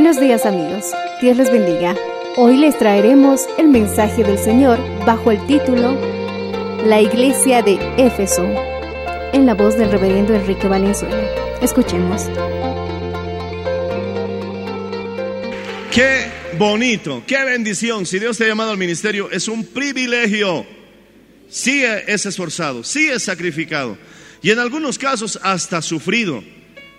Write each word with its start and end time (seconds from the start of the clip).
Buenos 0.00 0.20
días 0.20 0.46
amigos, 0.46 0.92
Dios 1.20 1.36
les 1.36 1.50
bendiga. 1.50 1.96
Hoy 2.36 2.56
les 2.56 2.78
traeremos 2.78 3.40
el 3.58 3.66
mensaje 3.66 4.22
del 4.22 4.38
Señor 4.38 4.78
bajo 5.04 5.32
el 5.32 5.44
título 5.48 6.00
La 6.86 7.00
Iglesia 7.00 7.62
de 7.62 7.80
Éfeso, 7.96 8.44
en 9.32 9.44
la 9.44 9.54
voz 9.54 9.76
del 9.76 9.90
reverendo 9.90 10.36
Enrique 10.36 10.68
Valenzuela. 10.68 11.20
Escuchemos. 11.60 12.26
Qué 15.92 16.30
bonito, 16.56 17.24
qué 17.26 17.44
bendición. 17.44 18.06
Si 18.06 18.20
Dios 18.20 18.38
te 18.38 18.44
ha 18.44 18.48
llamado 18.48 18.70
al 18.70 18.78
ministerio, 18.78 19.28
es 19.32 19.48
un 19.48 19.64
privilegio. 19.64 20.64
Sí 21.48 21.82
es 21.82 22.24
esforzado, 22.24 22.84
sí 22.84 23.08
es 23.08 23.24
sacrificado. 23.24 23.98
Y 24.42 24.52
en 24.52 24.60
algunos 24.60 24.96
casos 24.96 25.40
hasta 25.42 25.82
sufrido. 25.82 26.44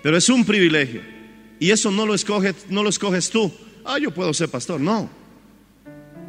Pero 0.03 0.17
es 0.17 0.27
un 0.27 0.43
privilegio. 0.43 1.18
Y 1.59 1.71
eso 1.71 1.91
no 1.91 2.05
lo 2.05 2.13
escoges, 2.13 2.55
no 2.69 2.83
lo 2.83 2.89
escoges 2.89 3.29
tú. 3.29 3.51
Ah, 3.85 3.99
yo 3.99 4.11
puedo 4.11 4.33
ser 4.33 4.49
pastor. 4.49 4.79
No. 4.79 5.09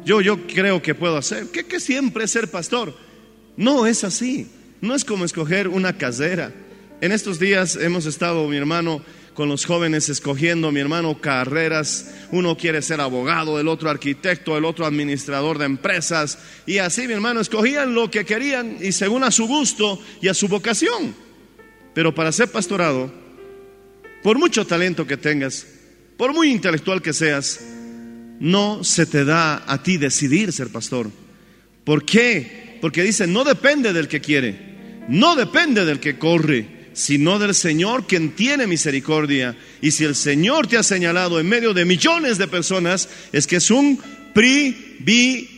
Yo, 0.03 0.21
yo 0.21 0.45
creo 0.47 0.81
que 0.81 0.95
puedo 0.95 1.17
hacer. 1.17 1.47
¿Qué, 1.51 1.65
qué 1.65 1.79
siempre 1.79 2.25
es 2.25 2.31
ser 2.31 2.49
pastor? 2.49 2.95
No 3.55 3.85
es 3.85 4.03
así. 4.03 4.49
No 4.81 4.95
es 4.95 5.05
como 5.05 5.25
escoger 5.25 5.67
una 5.67 5.97
casera. 5.97 6.51
En 7.01 7.11
estos 7.11 7.39
días 7.39 7.75
hemos 7.75 8.05
estado, 8.05 8.47
mi 8.47 8.57
hermano, 8.57 9.01
con 9.33 9.47
los 9.47 9.65
jóvenes 9.65 10.09
escogiendo, 10.09 10.71
mi 10.71 10.79
hermano, 10.79 11.19
carreras. 11.21 12.13
Uno 12.31 12.57
quiere 12.57 12.81
ser 12.81 12.99
abogado, 12.99 13.59
el 13.59 13.67
otro 13.67 13.89
arquitecto, 13.89 14.57
el 14.57 14.65
otro 14.65 14.85
administrador 14.85 15.57
de 15.57 15.65
empresas. 15.65 16.39
Y 16.65 16.79
así, 16.79 17.07
mi 17.07 17.13
hermano, 17.13 17.39
escogían 17.39 17.93
lo 17.93 18.09
que 18.11 18.25
querían 18.25 18.77
y 18.81 18.91
según 18.91 19.23
a 19.23 19.31
su 19.31 19.47
gusto 19.47 20.01
y 20.21 20.27
a 20.27 20.33
su 20.33 20.47
vocación. 20.47 21.15
Pero 21.93 22.13
para 22.13 22.31
ser 22.31 22.51
pastorado, 22.51 23.11
por 24.23 24.37
mucho 24.37 24.65
talento 24.65 25.07
que 25.07 25.17
tengas, 25.17 25.65
por 26.17 26.33
muy 26.33 26.49
intelectual 26.51 27.01
que 27.01 27.13
seas, 27.13 27.59
no 28.39 28.83
se 28.83 29.05
te 29.05 29.25
da 29.25 29.63
a 29.67 29.83
ti 29.83 29.97
decidir 29.97 30.51
ser 30.51 30.69
pastor. 30.69 31.11
¿Por 31.83 32.05
qué? 32.05 32.77
Porque 32.81 33.03
dice, 33.03 33.27
no 33.27 33.43
depende 33.43 33.93
del 33.93 34.07
que 34.07 34.21
quiere, 34.21 35.03
no 35.07 35.35
depende 35.35 35.85
del 35.85 35.99
que 35.99 36.17
corre, 36.17 36.81
sino 36.93 37.39
del 37.39 37.55
Señor 37.55 38.07
quien 38.07 38.31
tiene 38.31 38.67
misericordia. 38.67 39.57
Y 39.81 39.91
si 39.91 40.03
el 40.03 40.15
Señor 40.15 40.67
te 40.67 40.77
ha 40.77 40.83
señalado 40.83 41.39
en 41.39 41.47
medio 41.47 41.73
de 41.73 41.85
millones 41.85 42.37
de 42.37 42.47
personas, 42.47 43.09
es 43.31 43.47
que 43.47 43.57
es 43.57 43.71
un 43.71 43.99
privilegio. 44.33 45.55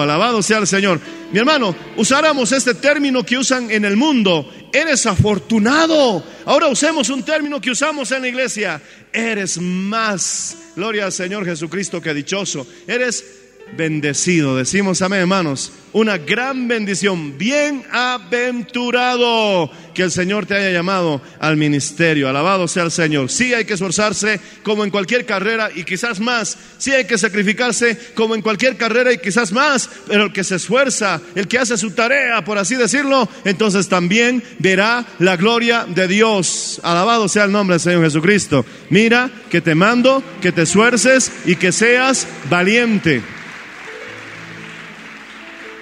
Alabado 0.00 0.42
sea 0.42 0.58
el 0.58 0.66
Señor. 0.66 1.00
Mi 1.32 1.38
hermano, 1.38 1.74
usáramos 1.96 2.52
este 2.52 2.74
término 2.74 3.24
que 3.24 3.38
usan 3.38 3.70
en 3.70 3.84
el 3.84 3.96
mundo. 3.96 4.52
Eres 4.72 5.06
afortunado. 5.06 6.24
Ahora 6.44 6.68
usemos 6.68 7.08
un 7.08 7.22
término 7.22 7.60
que 7.60 7.70
usamos 7.70 8.10
en 8.12 8.22
la 8.22 8.28
iglesia. 8.28 8.80
Eres 9.12 9.58
más, 9.58 10.56
gloria 10.76 11.04
al 11.06 11.12
Señor 11.12 11.44
Jesucristo, 11.44 12.00
que 12.00 12.14
dichoso. 12.14 12.66
Eres 12.86 13.45
bendecido. 13.72 14.56
Decimos 14.56 15.02
amén, 15.02 15.20
hermanos. 15.20 15.72
Una 15.92 16.18
gran 16.18 16.66
bendición. 16.68 17.38
Bienaventurado 17.38 19.70
que 19.94 20.02
el 20.02 20.10
Señor 20.10 20.44
te 20.44 20.54
haya 20.54 20.70
llamado 20.70 21.22
al 21.40 21.56
ministerio. 21.56 22.28
Alabado 22.28 22.68
sea 22.68 22.82
el 22.84 22.90
Señor. 22.90 23.30
Sí 23.30 23.54
hay 23.54 23.64
que 23.64 23.72
esforzarse 23.74 24.40
como 24.62 24.84
en 24.84 24.90
cualquier 24.90 25.24
carrera 25.24 25.70
y 25.74 25.84
quizás 25.84 26.20
más. 26.20 26.58
Sí 26.76 26.92
hay 26.92 27.06
que 27.06 27.16
sacrificarse 27.16 27.98
como 28.14 28.34
en 28.34 28.42
cualquier 28.42 28.76
carrera 28.76 29.10
y 29.12 29.18
quizás 29.18 29.52
más. 29.52 29.88
Pero 30.06 30.24
el 30.24 30.32
que 30.32 30.44
se 30.44 30.56
esfuerza, 30.56 31.22
el 31.34 31.48
que 31.48 31.58
hace 31.58 31.78
su 31.78 31.92
tarea, 31.92 32.44
por 32.44 32.58
así 32.58 32.74
decirlo, 32.74 33.26
entonces 33.44 33.88
también 33.88 34.42
verá 34.58 35.06
la 35.18 35.36
gloria 35.36 35.86
de 35.88 36.08
Dios. 36.08 36.78
Alabado 36.82 37.28
sea 37.28 37.44
el 37.44 37.52
nombre 37.52 37.74
del 37.74 37.80
Señor 37.80 38.04
Jesucristo. 38.04 38.66
Mira 38.90 39.30
que 39.50 39.62
te 39.62 39.74
mando, 39.74 40.22
que 40.42 40.52
te 40.52 40.62
esfuerces 40.62 41.32
y 41.46 41.56
que 41.56 41.72
seas 41.72 42.26
valiente. 42.50 43.22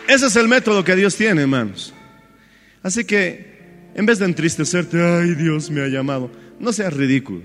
Ese 0.07 0.27
es 0.27 0.37
el 0.37 0.49
método 0.49 0.85
que 0.85 0.97
Dios 0.97 1.17
tiene, 1.17 1.43
hermanos. 1.43 1.95
Así 2.83 3.05
que, 3.05 3.91
en 3.95 4.05
vez 4.05 4.19
de 4.19 4.27
entristecerte, 4.27 5.03
ay, 5.03 5.35
Dios 5.35 5.71
me 5.71 5.81
ha 5.81 5.89
llamado, 5.89 6.31
no 6.61 6.73
seas 6.73 6.93
ridículo. 6.93 7.43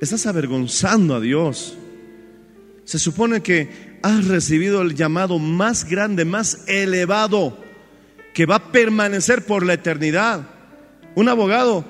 Estás 0.00 0.26
avergonzando 0.26 1.14
a 1.14 1.20
Dios. 1.20 1.78
Se 2.84 2.98
supone 2.98 3.40
que 3.40 3.98
has 4.02 4.26
recibido 4.26 4.82
el 4.82 4.94
llamado 4.94 5.38
más 5.38 5.88
grande, 5.88 6.26
más 6.26 6.64
elevado, 6.68 7.58
que 8.34 8.44
va 8.44 8.56
a 8.56 8.72
permanecer 8.72 9.46
por 9.46 9.64
la 9.64 9.72
eternidad. 9.72 10.46
Un 11.14 11.30
abogado 11.30 11.86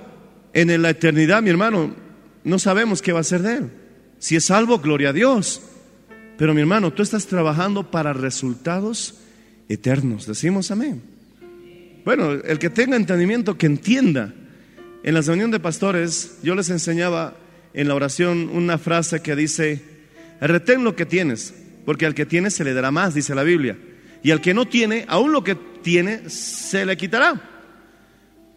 en 0.55 0.81
la 0.81 0.91
eternidad, 0.91 1.43
mi 1.43 1.51
hermano, 1.51 1.97
no 2.45 2.59
sabemos 2.61 3.03
qué 3.03 3.13
va 3.13 3.21
a 3.21 3.25
ser 3.25 3.43
de 3.43 3.55
él. 3.57 3.71
Si 4.21 4.37
es 4.37 4.45
salvo, 4.45 4.79
gloria 4.79 5.09
a 5.09 5.13
Dios. 5.13 5.63
Pero 6.39 6.55
mi 6.55 6.61
hermano, 6.61 6.93
tú 6.93 7.03
estás 7.03 7.27
trabajando 7.27 7.91
para 7.91 8.13
resultados 8.13 9.17
eternos. 9.69 10.27
Decimos 10.27 10.71
amén. 10.71 11.03
Bueno, 12.05 12.31
el 12.31 12.59
que 12.59 12.71
tenga 12.71 12.97
entendimiento, 12.97 13.59
que 13.59 13.67
entienda. 13.67 14.33
En 15.03 15.15
la 15.15 15.21
reunión 15.21 15.51
de 15.51 15.61
pastores, 15.61 16.39
yo 16.43 16.55
les 16.55 16.71
enseñaba 16.71 17.37
en 17.75 17.89
la 17.89 17.95
oración 17.95 18.49
una 18.53 18.79
frase 18.79 19.21
que 19.21 19.37
dice, 19.37 19.83
retén 20.41 20.85
lo 20.85 20.97
que 20.97 21.07
tienes, 21.07 21.55
porque 21.85 22.07
al 22.07 22.15
que 22.15 22.27
tiene 22.27 22.51
se 22.51 22.65
le 22.65 22.75
dará 22.75 22.91
más, 22.91 23.15
dice 23.15 23.35
la 23.35 23.43
Biblia. 23.43 23.77
Y 24.23 24.31
al 24.31 24.41
que 24.41 24.55
no 24.55 24.67
tiene, 24.67 25.05
aún 25.09 25.33
lo 25.33 25.45
que 25.45 25.55
tiene, 25.55 26.29
se 26.31 26.87
le 26.87 26.97
quitará. 26.97 27.41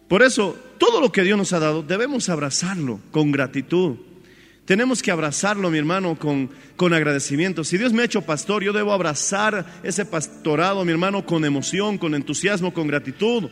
Por 0.08 0.22
eso, 0.22 0.58
todo 0.78 1.00
lo 1.00 1.12
que 1.12 1.22
Dios 1.22 1.38
nos 1.38 1.52
ha 1.52 1.60
dado, 1.60 1.82
debemos 1.82 2.28
abrazarlo 2.28 3.00
con 3.12 3.30
gratitud. 3.30 3.96
Tenemos 4.70 5.02
que 5.02 5.10
abrazarlo, 5.10 5.68
mi 5.68 5.78
hermano, 5.78 6.16
con, 6.16 6.48
con 6.76 6.94
agradecimiento. 6.94 7.64
Si 7.64 7.76
Dios 7.76 7.92
me 7.92 8.02
ha 8.02 8.04
hecho 8.04 8.22
pastor, 8.22 8.62
yo 8.62 8.72
debo 8.72 8.92
abrazar 8.92 9.66
ese 9.82 10.04
pastorado, 10.04 10.84
mi 10.84 10.92
hermano, 10.92 11.26
con 11.26 11.44
emoción, 11.44 11.98
con 11.98 12.14
entusiasmo, 12.14 12.72
con 12.72 12.86
gratitud. 12.86 13.50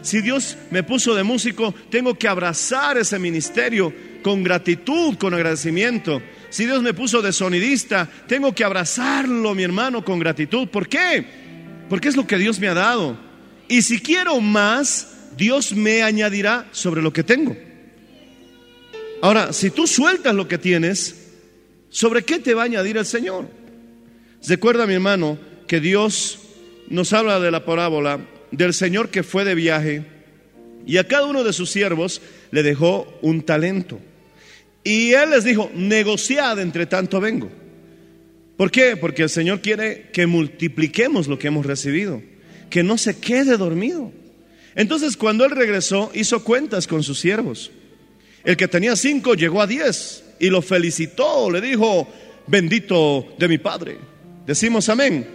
Si 0.00 0.20
Dios 0.20 0.56
me 0.70 0.84
puso 0.84 1.16
de 1.16 1.24
músico, 1.24 1.74
tengo 1.90 2.14
que 2.14 2.28
abrazar 2.28 2.96
ese 2.98 3.18
ministerio 3.18 3.92
con 4.22 4.44
gratitud, 4.44 5.16
con 5.18 5.34
agradecimiento. 5.34 6.22
Si 6.50 6.66
Dios 6.66 6.84
me 6.84 6.94
puso 6.94 7.20
de 7.20 7.32
sonidista, 7.32 8.08
tengo 8.28 8.54
que 8.54 8.62
abrazarlo, 8.62 9.56
mi 9.56 9.64
hermano, 9.64 10.04
con 10.04 10.20
gratitud. 10.20 10.68
¿Por 10.68 10.86
qué? 10.86 11.26
Porque 11.88 12.06
es 12.06 12.16
lo 12.16 12.28
que 12.28 12.38
Dios 12.38 12.60
me 12.60 12.68
ha 12.68 12.74
dado. 12.74 13.18
Y 13.66 13.82
si 13.82 14.00
quiero 14.00 14.40
más, 14.40 15.32
Dios 15.36 15.72
me 15.72 16.04
añadirá 16.04 16.68
sobre 16.70 17.02
lo 17.02 17.12
que 17.12 17.24
tengo. 17.24 17.56
Ahora, 19.22 19.52
si 19.52 19.70
tú 19.70 19.86
sueltas 19.86 20.34
lo 20.34 20.48
que 20.48 20.58
tienes, 20.58 21.16
¿sobre 21.90 22.22
qué 22.22 22.38
te 22.38 22.54
va 22.54 22.62
a 22.62 22.66
añadir 22.66 22.96
el 22.96 23.06
Señor? 23.06 23.48
Recuerda, 24.46 24.86
mi 24.86 24.94
hermano, 24.94 25.38
que 25.66 25.80
Dios 25.80 26.38
nos 26.88 27.12
habla 27.12 27.38
de 27.38 27.50
la 27.50 27.64
parábola 27.64 28.20
del 28.50 28.74
Señor 28.74 29.10
que 29.10 29.22
fue 29.22 29.44
de 29.44 29.54
viaje 29.54 30.04
y 30.86 30.96
a 30.96 31.06
cada 31.06 31.26
uno 31.26 31.44
de 31.44 31.52
sus 31.52 31.70
siervos 31.70 32.20
le 32.50 32.62
dejó 32.62 33.06
un 33.22 33.42
talento. 33.42 34.00
Y 34.82 35.12
él 35.12 35.30
les 35.30 35.44
dijo, 35.44 35.70
negociad 35.74 36.58
entre 36.58 36.86
tanto 36.86 37.20
vengo. 37.20 37.50
¿Por 38.56 38.70
qué? 38.70 38.96
Porque 38.96 39.22
el 39.22 39.30
Señor 39.30 39.60
quiere 39.60 40.10
que 40.12 40.26
multipliquemos 40.26 41.28
lo 41.28 41.38
que 41.38 41.48
hemos 41.48 41.66
recibido, 41.66 42.22
que 42.70 42.82
no 42.82 42.98
se 42.98 43.18
quede 43.18 43.56
dormido. 43.56 44.12
Entonces 44.74 45.16
cuando 45.16 45.44
él 45.44 45.50
regresó, 45.50 46.10
hizo 46.14 46.42
cuentas 46.42 46.86
con 46.86 47.02
sus 47.02 47.20
siervos. 47.20 47.70
El 48.44 48.56
que 48.56 48.68
tenía 48.68 48.96
cinco 48.96 49.34
llegó 49.34 49.60
a 49.60 49.66
diez 49.66 50.24
y 50.38 50.48
lo 50.48 50.62
felicitó, 50.62 51.50
le 51.50 51.60
dijo, 51.60 52.08
bendito 52.46 53.34
de 53.38 53.48
mi 53.48 53.58
Padre. 53.58 53.98
Decimos 54.46 54.88
amén. 54.88 55.26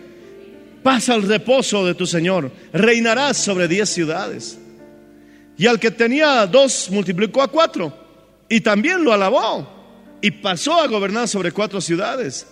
Pasa 0.83 1.15
el 1.15 1.23
reposo 1.23 1.85
de 1.85 1.95
tu 1.95 2.05
Señor, 2.05 2.51
reinarás 2.73 3.37
sobre 3.37 3.67
diez 3.67 3.89
ciudades. 3.89 4.59
Y 5.57 5.67
al 5.67 5.79
que 5.79 5.91
tenía 5.91 6.45
dos 6.47 6.89
multiplicó 6.91 7.41
a 7.41 7.47
cuatro 7.47 7.95
y 8.49 8.61
también 8.61 9.03
lo 9.03 9.13
alabó 9.13 10.17
y 10.21 10.31
pasó 10.31 10.79
a 10.79 10.87
gobernar 10.87 11.27
sobre 11.27 11.51
cuatro 11.51 11.81
ciudades. 11.81 12.47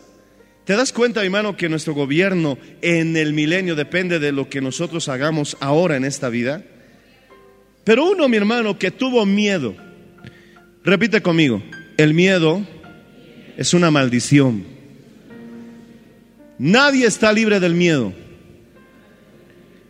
¿Te 0.65 0.75
das 0.77 0.93
cuenta, 0.93 1.19
mi 1.19 1.25
hermano, 1.25 1.57
que 1.57 1.67
nuestro 1.67 1.93
gobierno 1.93 2.57
en 2.81 3.17
el 3.17 3.33
milenio 3.33 3.75
depende 3.75 4.17
de 4.19 4.31
lo 4.31 4.49
que 4.49 4.61
nosotros 4.61 5.09
hagamos 5.09 5.57
ahora 5.59 5.97
en 5.97 6.05
esta 6.05 6.29
vida? 6.29 6.63
Pero 7.83 8.05
uno, 8.09 8.29
mi 8.29 8.37
hermano, 8.37 8.79
que 8.79 8.91
tuvo 8.91 9.25
miedo, 9.25 9.75
repite 10.83 11.21
conmigo, 11.21 11.61
el 11.97 12.13
miedo 12.13 12.65
es 13.57 13.73
una 13.73 13.91
maldición. 13.91 14.63
Nadie 16.57 17.05
está 17.05 17.33
libre 17.33 17.59
del 17.59 17.73
miedo. 17.73 18.13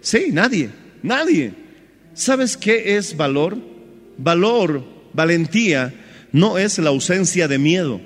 Sí, 0.02 0.30
nadie, 0.32 0.70
nadie. 1.02 1.54
¿Sabes 2.14 2.58
qué 2.58 2.98
es 2.98 3.16
valor? 3.16 3.58
Valor, 4.18 4.84
valentía, 5.14 5.94
no 6.32 6.58
es 6.58 6.78
la 6.80 6.90
ausencia 6.90 7.48
de 7.48 7.58
miedo, 7.58 8.00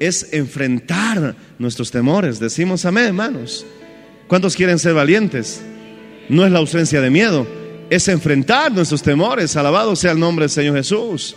es 0.00 0.32
enfrentar 0.32 1.36
nuestros 1.58 1.90
temores. 1.90 2.40
Decimos 2.40 2.84
amén, 2.84 3.06
hermanos. 3.06 3.64
¿Cuántos 4.26 4.56
quieren 4.56 4.78
ser 4.78 4.94
valientes? 4.94 5.60
No 6.28 6.44
es 6.44 6.52
la 6.52 6.58
ausencia 6.58 7.00
de 7.00 7.10
miedo, 7.10 7.46
es 7.90 8.08
enfrentar 8.08 8.72
nuestros 8.72 9.02
temores. 9.02 9.56
Alabado 9.56 9.96
sea 9.96 10.12
el 10.12 10.20
nombre 10.20 10.44
del 10.44 10.50
Señor 10.50 10.76
Jesús. 10.76 11.36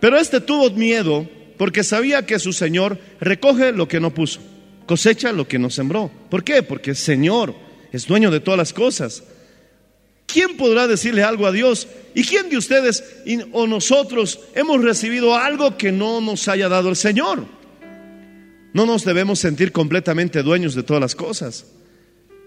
Pero 0.00 0.18
este 0.18 0.40
tuvo 0.40 0.70
miedo 0.70 1.28
porque 1.56 1.82
sabía 1.82 2.24
que 2.24 2.38
su 2.38 2.52
Señor 2.52 2.98
recoge 3.20 3.72
lo 3.72 3.88
que 3.88 4.00
no 4.00 4.14
puso, 4.14 4.40
cosecha 4.86 5.32
lo 5.32 5.48
que 5.48 5.58
no 5.58 5.70
sembró. 5.70 6.10
¿Por 6.30 6.44
qué? 6.44 6.62
Porque 6.62 6.90
el 6.90 6.96
Señor 6.96 7.54
es 7.92 8.06
dueño 8.06 8.30
de 8.30 8.40
todas 8.40 8.58
las 8.58 8.72
cosas. 8.72 9.24
¿Quién 10.26 10.56
podrá 10.56 10.86
decirle 10.86 11.22
algo 11.22 11.46
a 11.46 11.52
Dios? 11.52 11.88
¿Y 12.14 12.22
quién 12.22 12.50
de 12.50 12.58
ustedes 12.58 13.02
o 13.52 13.66
nosotros 13.66 14.40
hemos 14.54 14.82
recibido 14.82 15.34
algo 15.34 15.76
que 15.76 15.90
no 15.90 16.20
nos 16.20 16.46
haya 16.48 16.68
dado 16.68 16.90
el 16.90 16.96
Señor? 16.96 17.46
No 18.74 18.86
nos 18.86 19.04
debemos 19.04 19.38
sentir 19.38 19.72
completamente 19.72 20.42
dueños 20.42 20.74
de 20.74 20.82
todas 20.82 21.00
las 21.00 21.14
cosas, 21.14 21.66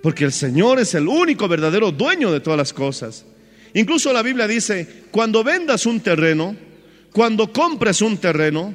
porque 0.03 0.23
el 0.23 0.31
Señor 0.31 0.79
es 0.79 0.93
el 0.93 1.07
único 1.07 1.47
verdadero 1.47 1.91
dueño 1.91 2.31
de 2.31 2.39
todas 2.39 2.57
las 2.57 2.71
cosas. 2.71 3.25
Incluso 3.73 4.13
la 4.13 4.21
Biblia 4.21 4.47
dice, 4.47 5.05
cuando 5.09 5.43
vendas 5.43 5.87
un 5.87 6.01
terreno, 6.01 6.55
cuando 7.11 7.51
compres 7.51 8.01
un 8.01 8.17
terreno, 8.17 8.73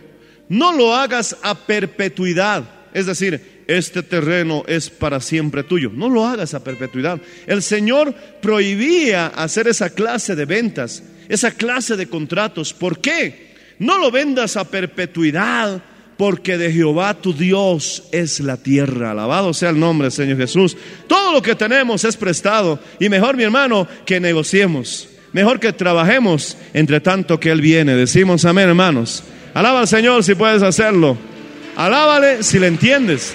no 0.48 0.72
lo 0.72 0.94
hagas 0.94 1.36
a 1.42 1.54
perpetuidad. 1.54 2.64
Es 2.92 3.06
decir, 3.06 3.64
este 3.66 4.02
terreno 4.02 4.64
es 4.66 4.90
para 4.90 5.20
siempre 5.20 5.62
tuyo. 5.62 5.90
No 5.92 6.08
lo 6.08 6.24
hagas 6.24 6.54
a 6.54 6.62
perpetuidad. 6.62 7.20
El 7.46 7.62
Señor 7.62 8.14
prohibía 8.40 9.26
hacer 9.28 9.68
esa 9.68 9.90
clase 9.90 10.36
de 10.36 10.44
ventas, 10.44 11.02
esa 11.28 11.50
clase 11.50 11.96
de 11.96 12.08
contratos. 12.08 12.72
¿Por 12.72 13.00
qué? 13.00 13.54
No 13.78 13.98
lo 13.98 14.10
vendas 14.10 14.56
a 14.56 14.64
perpetuidad, 14.70 15.82
porque 16.16 16.56
de 16.56 16.72
Jehová 16.72 17.14
tu 17.14 17.34
Dios 17.34 18.04
es 18.12 18.40
la 18.40 18.56
tierra. 18.56 19.10
Alabado 19.10 19.52
sea 19.52 19.70
el 19.70 19.78
nombre 19.78 20.06
del 20.06 20.12
Señor 20.12 20.38
Jesús. 20.38 20.76
Todo 21.06 21.32
lo 21.32 21.42
que 21.42 21.54
tenemos 21.54 22.04
es 22.04 22.16
prestado. 22.16 22.78
Y 23.00 23.08
mejor, 23.08 23.36
mi 23.36 23.42
hermano, 23.42 23.86
que 24.06 24.20
negociemos. 24.20 25.08
Mejor 25.32 25.60
que 25.60 25.72
trabajemos 25.72 26.56
entre 26.72 27.00
tanto 27.00 27.38
que 27.38 27.50
Él 27.50 27.60
viene. 27.60 27.94
Decimos 27.94 28.44
amén, 28.44 28.68
hermanos. 28.68 29.22
Alaba 29.54 29.80
al 29.80 29.88
Señor 29.88 30.22
si 30.24 30.34
puedes 30.34 30.62
hacerlo. 30.62 31.16
Alábale 31.76 32.42
si 32.42 32.58
le 32.58 32.68
entiendes. 32.68 33.34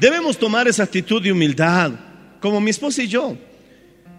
Debemos 0.00 0.36
tomar 0.36 0.68
esa 0.68 0.82
actitud 0.82 1.22
de 1.22 1.32
humildad, 1.32 1.92
como 2.40 2.60
mi 2.60 2.70
esposa 2.70 3.02
y 3.02 3.08
yo. 3.08 3.36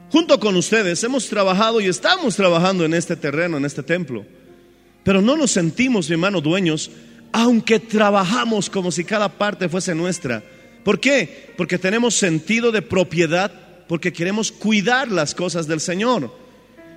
Junto 0.10 0.40
con 0.40 0.56
ustedes 0.56 1.04
hemos 1.04 1.28
trabajado 1.28 1.80
y 1.82 1.88
estamos 1.88 2.36
trabajando 2.36 2.86
en 2.86 2.94
este 2.94 3.16
terreno, 3.16 3.58
en 3.58 3.66
este 3.66 3.84
templo. 3.84 4.26
Pero 5.04 5.22
no 5.22 5.38
nos 5.38 5.52
sentimos, 5.52 6.10
mi 6.10 6.42
dueños, 6.42 6.90
aunque 7.32 7.80
trabajamos 7.80 8.70
como 8.70 8.92
si 8.92 9.04
cada 9.04 9.30
parte 9.30 9.70
fuese 9.70 9.94
nuestra. 9.94 10.42
¿Por 10.86 11.00
qué? 11.00 11.50
Porque 11.58 11.80
tenemos 11.80 12.14
sentido 12.14 12.72
de 12.72 12.84
propiedad, 12.84 13.52
porque 13.88 14.14
queremos 14.14 14.52
cuidar 14.52 15.12
las 15.12 15.34
cosas 15.34 15.66
del 15.66 15.80
Señor. 15.80 16.32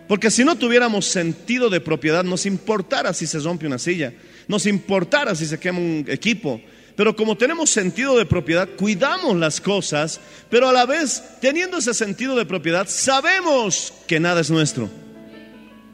Porque 0.06 0.31
si 0.31 0.44
no 0.44 0.56
tuviéramos 0.56 1.06
sentido 1.06 1.70
de 1.70 1.81
propiedad, 1.81 2.23
nos 2.23 2.44
importara 2.44 3.14
si 3.14 3.26
se 3.26 3.38
rompe 3.38 3.67
una 3.67 3.79
silla, 3.79 4.12
nos 4.46 4.67
importara 4.67 5.35
si 5.35 5.46
se 5.46 5.58
quema 5.58 5.79
un 5.79 6.05
equipo, 6.06 6.61
pero 6.96 7.17
como 7.17 7.38
tenemos 7.38 7.70
sentido 7.70 8.19
de 8.19 8.26
propiedad, 8.26 8.69
cuidamos 8.76 9.35
las 9.37 9.58
cosas, 9.58 10.20
pero 10.50 10.69
a 10.69 10.73
la 10.73 10.84
vez, 10.84 11.23
teniendo 11.41 11.79
ese 11.79 11.94
sentido 11.94 12.37
de 12.37 12.44
propiedad, 12.44 12.87
sabemos 12.88 13.94
que 14.06 14.20
nada 14.20 14.43
es 14.43 14.50
nuestro. 14.50 14.91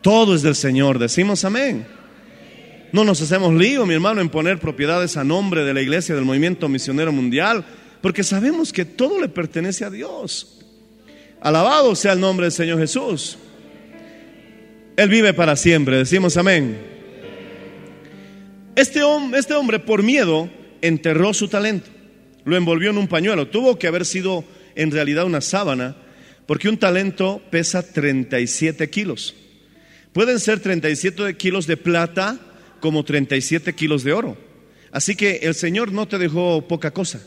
Todo 0.03 0.35
es 0.35 0.43
del 0.43 0.57
Señor, 0.57 0.99
decimos 0.99 1.45
amén. 1.45 1.87
No 2.91 3.05
nos 3.05 3.21
hacemos 3.23 3.55
lío, 3.55 3.87
mi 3.87 3.95
hermano, 3.95 4.21
en 4.21 4.31
poner 4.31 4.59
propiedades 4.59 5.17
a 5.17 5.23
nombre 5.23 5.65
de 5.65 5.75
la 5.75 5.83
iglesia 5.83 6.17
del 6.17 6.25
movimiento 6.25 6.69
misionero 6.69 7.13
mundial, 7.13 7.65
porque 8.05 8.23
sabemos 8.23 8.71
que 8.71 8.85
todo 8.85 9.19
le 9.19 9.31
pertenece 9.31 9.83
a 9.83 9.89
Dios. 9.89 10.59
Alabado 11.41 11.95
sea 11.95 12.13
el 12.13 12.21
nombre 12.21 12.45
del 12.45 12.53
Señor 12.53 12.79
Jesús. 12.79 13.39
Él 14.95 15.09
vive 15.09 15.33
para 15.33 15.57
siempre, 15.57 15.97
decimos 15.97 16.37
amén. 16.37 16.77
Este, 18.77 19.01
este 19.39 19.55
hombre, 19.55 19.79
por 19.79 20.03
miedo, 20.03 20.51
enterró 20.83 21.33
su 21.33 21.49
talento, 21.49 21.89
lo 22.45 22.59
envolvió 22.59 22.91
en 22.91 22.99
un 22.99 23.09
pañuelo. 23.09 23.49
Tuvo 23.49 23.79
que 23.79 23.87
haber 23.87 24.05
sido 24.05 24.45
en 24.75 24.91
realidad 24.91 25.25
una 25.25 25.41
sábana, 25.41 25.97
porque 26.45 26.69
un 26.69 26.77
talento 26.77 27.41
pesa 27.51 27.83
37 27.83 28.91
kilos. 28.91 29.35
Pueden 30.13 30.41
ser 30.41 30.61
37 30.61 31.39
kilos 31.39 31.67
de 31.67 31.79
plata 31.79 32.39
como 32.81 33.03
37 33.03 33.73
kilos 33.73 34.05
de 34.05 34.13
oro. 34.13 34.37
Así 34.93 35.17
que 35.17 35.37
el 35.37 35.55
Señor 35.55 35.91
no 35.91 36.07
te 36.07 36.19
dejó 36.19 36.69
poca 36.69 36.91
cosa. 36.91 37.23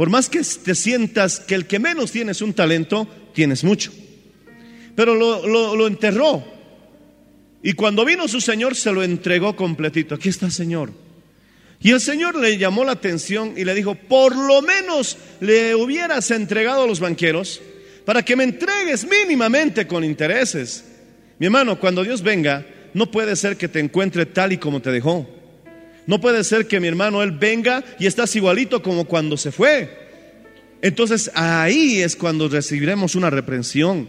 Por 0.00 0.08
más 0.08 0.30
que 0.30 0.40
te 0.40 0.74
sientas 0.74 1.40
que 1.40 1.54
el 1.54 1.66
que 1.66 1.78
menos 1.78 2.10
tienes 2.10 2.40
un 2.40 2.54
talento, 2.54 3.06
tienes 3.34 3.64
mucho. 3.64 3.92
Pero 4.96 5.14
lo, 5.14 5.76
lo 5.76 5.86
enterró. 5.86 6.42
Y 7.62 7.74
cuando 7.74 8.06
vino 8.06 8.26
su 8.26 8.40
Señor, 8.40 8.74
se 8.76 8.92
lo 8.92 9.02
entregó 9.02 9.54
completito. 9.54 10.14
Aquí 10.14 10.30
está, 10.30 10.50
Señor 10.50 10.90
y 11.82 11.90
el 11.90 12.00
Señor 12.00 12.34
le 12.36 12.56
llamó 12.56 12.82
la 12.82 12.92
atención 12.92 13.54
y 13.58 13.64
le 13.64 13.74
dijo, 13.74 13.94
por 13.94 14.34
lo 14.34 14.62
menos 14.62 15.18
le 15.40 15.74
hubieras 15.74 16.30
entregado 16.30 16.84
a 16.84 16.86
los 16.86 17.00
banqueros 17.00 17.60
para 18.06 18.22
que 18.22 18.36
me 18.36 18.44
entregues 18.44 19.06
mínimamente 19.06 19.86
con 19.86 20.02
intereses. 20.02 20.82
Mi 21.38 21.46
hermano, 21.46 21.78
cuando 21.78 22.04
Dios 22.04 22.22
venga, 22.22 22.66
no 22.94 23.10
puede 23.10 23.36
ser 23.36 23.58
que 23.58 23.68
te 23.68 23.80
encuentre 23.80 24.24
tal 24.24 24.52
y 24.52 24.56
como 24.56 24.80
te 24.80 24.90
dejó. 24.90 25.39
No 26.10 26.20
puede 26.20 26.42
ser 26.42 26.66
que 26.66 26.80
mi 26.80 26.88
hermano, 26.88 27.22
él 27.22 27.30
venga 27.30 27.84
y 28.00 28.06
estás 28.08 28.34
igualito 28.34 28.82
como 28.82 29.04
cuando 29.04 29.36
se 29.36 29.52
fue. 29.52 29.88
Entonces 30.82 31.30
ahí 31.34 32.02
es 32.02 32.16
cuando 32.16 32.48
recibiremos 32.48 33.14
una 33.14 33.30
reprensión. 33.30 34.08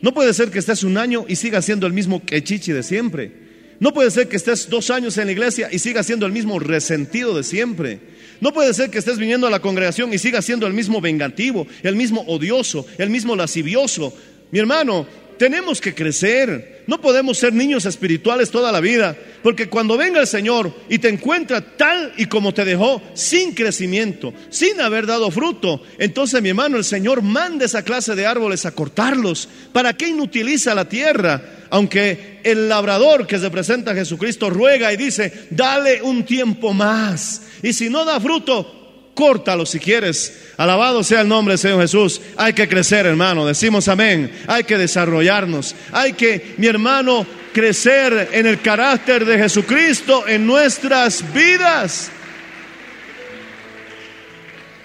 No 0.00 0.14
puede 0.14 0.32
ser 0.32 0.50
que 0.50 0.60
estés 0.60 0.82
un 0.82 0.96
año 0.96 1.26
y 1.28 1.36
sigas 1.36 1.66
siendo 1.66 1.86
el 1.86 1.92
mismo 1.92 2.24
quechichi 2.24 2.72
de 2.72 2.82
siempre. 2.82 3.32
No 3.80 3.92
puede 3.92 4.10
ser 4.10 4.28
que 4.28 4.36
estés 4.36 4.70
dos 4.70 4.88
años 4.88 5.18
en 5.18 5.26
la 5.26 5.32
iglesia 5.32 5.68
y 5.70 5.78
sigas 5.78 6.06
siendo 6.06 6.24
el 6.24 6.32
mismo 6.32 6.58
resentido 6.58 7.36
de 7.36 7.44
siempre. 7.44 8.00
No 8.40 8.54
puede 8.54 8.72
ser 8.72 8.88
que 8.88 9.00
estés 9.00 9.18
viniendo 9.18 9.46
a 9.46 9.50
la 9.50 9.60
congregación 9.60 10.10
y 10.14 10.16
sigas 10.16 10.46
siendo 10.46 10.66
el 10.66 10.72
mismo 10.72 11.02
vengativo, 11.02 11.66
el 11.82 11.96
mismo 11.96 12.22
odioso, 12.28 12.86
el 12.96 13.10
mismo 13.10 13.36
lascivioso. 13.36 14.16
Mi 14.52 14.58
hermano, 14.58 15.06
tenemos 15.42 15.80
que 15.80 15.92
crecer. 15.92 16.84
No 16.86 17.00
podemos 17.00 17.36
ser 17.36 17.52
niños 17.52 17.84
espirituales 17.84 18.52
toda 18.52 18.70
la 18.70 18.78
vida, 18.78 19.16
porque 19.42 19.68
cuando 19.68 19.96
venga 19.96 20.20
el 20.20 20.28
Señor 20.28 20.72
y 20.88 21.00
te 21.00 21.08
encuentra 21.08 21.60
tal 21.76 22.12
y 22.16 22.26
como 22.26 22.54
te 22.54 22.64
dejó, 22.64 23.02
sin 23.14 23.52
crecimiento, 23.52 24.32
sin 24.50 24.80
haber 24.80 25.04
dado 25.04 25.32
fruto, 25.32 25.82
entonces 25.98 26.40
mi 26.40 26.50
hermano, 26.50 26.76
el 26.76 26.84
Señor 26.84 27.22
manda 27.22 27.64
esa 27.64 27.82
clase 27.82 28.14
de 28.14 28.24
árboles 28.24 28.66
a 28.66 28.70
cortarlos. 28.70 29.48
¿Para 29.72 29.94
qué 29.94 30.06
inutiliza 30.06 30.76
la 30.76 30.88
tierra? 30.88 31.42
Aunque 31.70 32.38
el 32.44 32.68
labrador 32.68 33.26
que 33.26 33.38
representa 33.38 33.90
a 33.90 33.96
Jesucristo 33.96 34.48
ruega 34.48 34.92
y 34.92 34.96
dice, 34.96 35.48
dale 35.50 36.02
un 36.02 36.24
tiempo 36.24 36.72
más. 36.72 37.42
Y 37.64 37.72
si 37.72 37.90
no 37.90 38.04
da 38.04 38.20
fruto, 38.20 38.81
córtalo 39.14 39.66
si 39.66 39.78
quieres. 39.78 40.52
Alabado 40.56 41.02
sea 41.02 41.22
el 41.22 41.28
nombre 41.28 41.52
del 41.52 41.58
Señor 41.58 41.80
Jesús. 41.80 42.20
Hay 42.36 42.52
que 42.52 42.68
crecer, 42.68 43.06
hermano. 43.06 43.46
Decimos 43.46 43.88
amén. 43.88 44.32
Hay 44.46 44.64
que 44.64 44.78
desarrollarnos. 44.78 45.74
Hay 45.92 46.12
que, 46.14 46.54
mi 46.58 46.66
hermano, 46.66 47.26
crecer 47.52 48.30
en 48.32 48.46
el 48.46 48.60
carácter 48.60 49.24
de 49.24 49.38
Jesucristo 49.38 50.26
en 50.26 50.46
nuestras 50.46 51.24
vidas. 51.32 52.10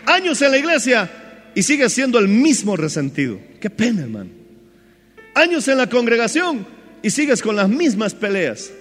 Años 0.06 0.42
en 0.42 0.52
la 0.52 0.58
iglesia 0.58 1.12
y 1.54 1.64
sigue 1.64 1.90
siendo 1.90 2.20
el 2.20 2.28
mismo 2.28 2.78
resentido. 2.78 3.40
Qué 3.60 3.70
pena, 3.70 4.04
hermano. 4.04 4.30
Años 5.34 5.68
en 5.68 5.78
la 5.78 5.88
congregación 5.88 6.66
y 7.02 7.10
sigues 7.10 7.42
con 7.42 7.56
las 7.56 7.70
mismas 7.70 8.14
peleas. 8.14 8.72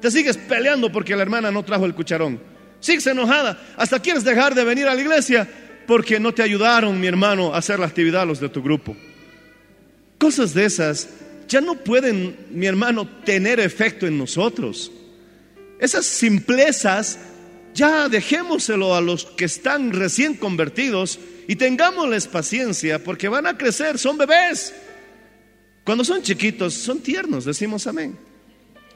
Te 0.00 0.10
sigues 0.10 0.36
peleando 0.36 0.92
porque 0.92 1.16
la 1.16 1.22
hermana 1.22 1.50
no 1.50 1.64
trajo 1.64 1.86
el 1.86 1.94
cucharón. 1.94 2.55
Sigues 2.80 3.06
enojada. 3.06 3.60
Hasta 3.76 4.00
quieres 4.00 4.24
dejar 4.24 4.54
de 4.54 4.64
venir 4.64 4.86
a 4.86 4.94
la 4.94 5.00
iglesia 5.00 5.48
porque 5.86 6.20
no 6.20 6.32
te 6.34 6.42
ayudaron, 6.42 7.00
mi 7.00 7.06
hermano, 7.06 7.54
a 7.54 7.58
hacer 7.58 7.78
la 7.78 7.86
actividad 7.86 8.26
los 8.26 8.40
de 8.40 8.48
tu 8.48 8.62
grupo. 8.62 8.96
Cosas 10.18 10.54
de 10.54 10.64
esas 10.64 11.08
ya 11.48 11.60
no 11.60 11.76
pueden, 11.76 12.36
mi 12.50 12.66
hermano, 12.66 13.08
tener 13.24 13.60
efecto 13.60 14.06
en 14.06 14.18
nosotros. 14.18 14.90
Esas 15.78 16.06
simplezas 16.06 17.18
ya 17.74 18.08
dejémoselo 18.08 18.94
a 18.94 19.00
los 19.00 19.26
que 19.26 19.44
están 19.44 19.92
recién 19.92 20.34
convertidos 20.34 21.18
y 21.46 21.56
tengámosles 21.56 22.26
paciencia 22.26 23.02
porque 23.02 23.28
van 23.28 23.46
a 23.46 23.56
crecer, 23.56 23.98
son 23.98 24.16
bebés. 24.16 24.74
Cuando 25.84 26.02
son 26.02 26.22
chiquitos, 26.22 26.74
son 26.74 27.00
tiernos, 27.00 27.44
decimos 27.44 27.86
amén. 27.86 28.18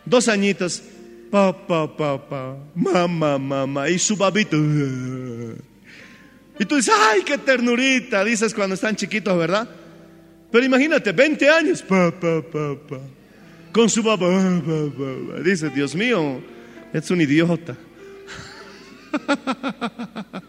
Dos 0.05 0.29
añitos, 0.29 0.83
papá, 1.31 1.97
papá, 1.97 2.57
mamá, 2.75 3.39
mamá, 3.39 3.89
y 3.89 3.99
su 3.99 4.17
babito. 4.17 4.57
Y 6.59 6.65
tú 6.67 6.77
dices, 6.77 6.95
ay, 6.99 7.23
qué 7.23 7.39
ternurita, 7.39 8.25
dices 8.25 8.53
cuando 8.53 8.75
están 8.75 8.97
chiquitos, 8.97 9.37
¿verdad? 9.39 9.69
Pero 10.51 10.65
imagínate, 10.65 11.13
20 11.13 11.49
años, 11.49 11.83
papá, 11.83 12.43
papá, 12.43 13.01
con 13.73 13.89
su 13.89 14.03
papá, 14.03 14.27
papá, 14.27 15.41
dice, 15.45 15.71
Dios 15.71 15.95
mío, 15.95 16.43
es 16.93 17.11
un 17.11 17.21
idiota. 17.21 17.77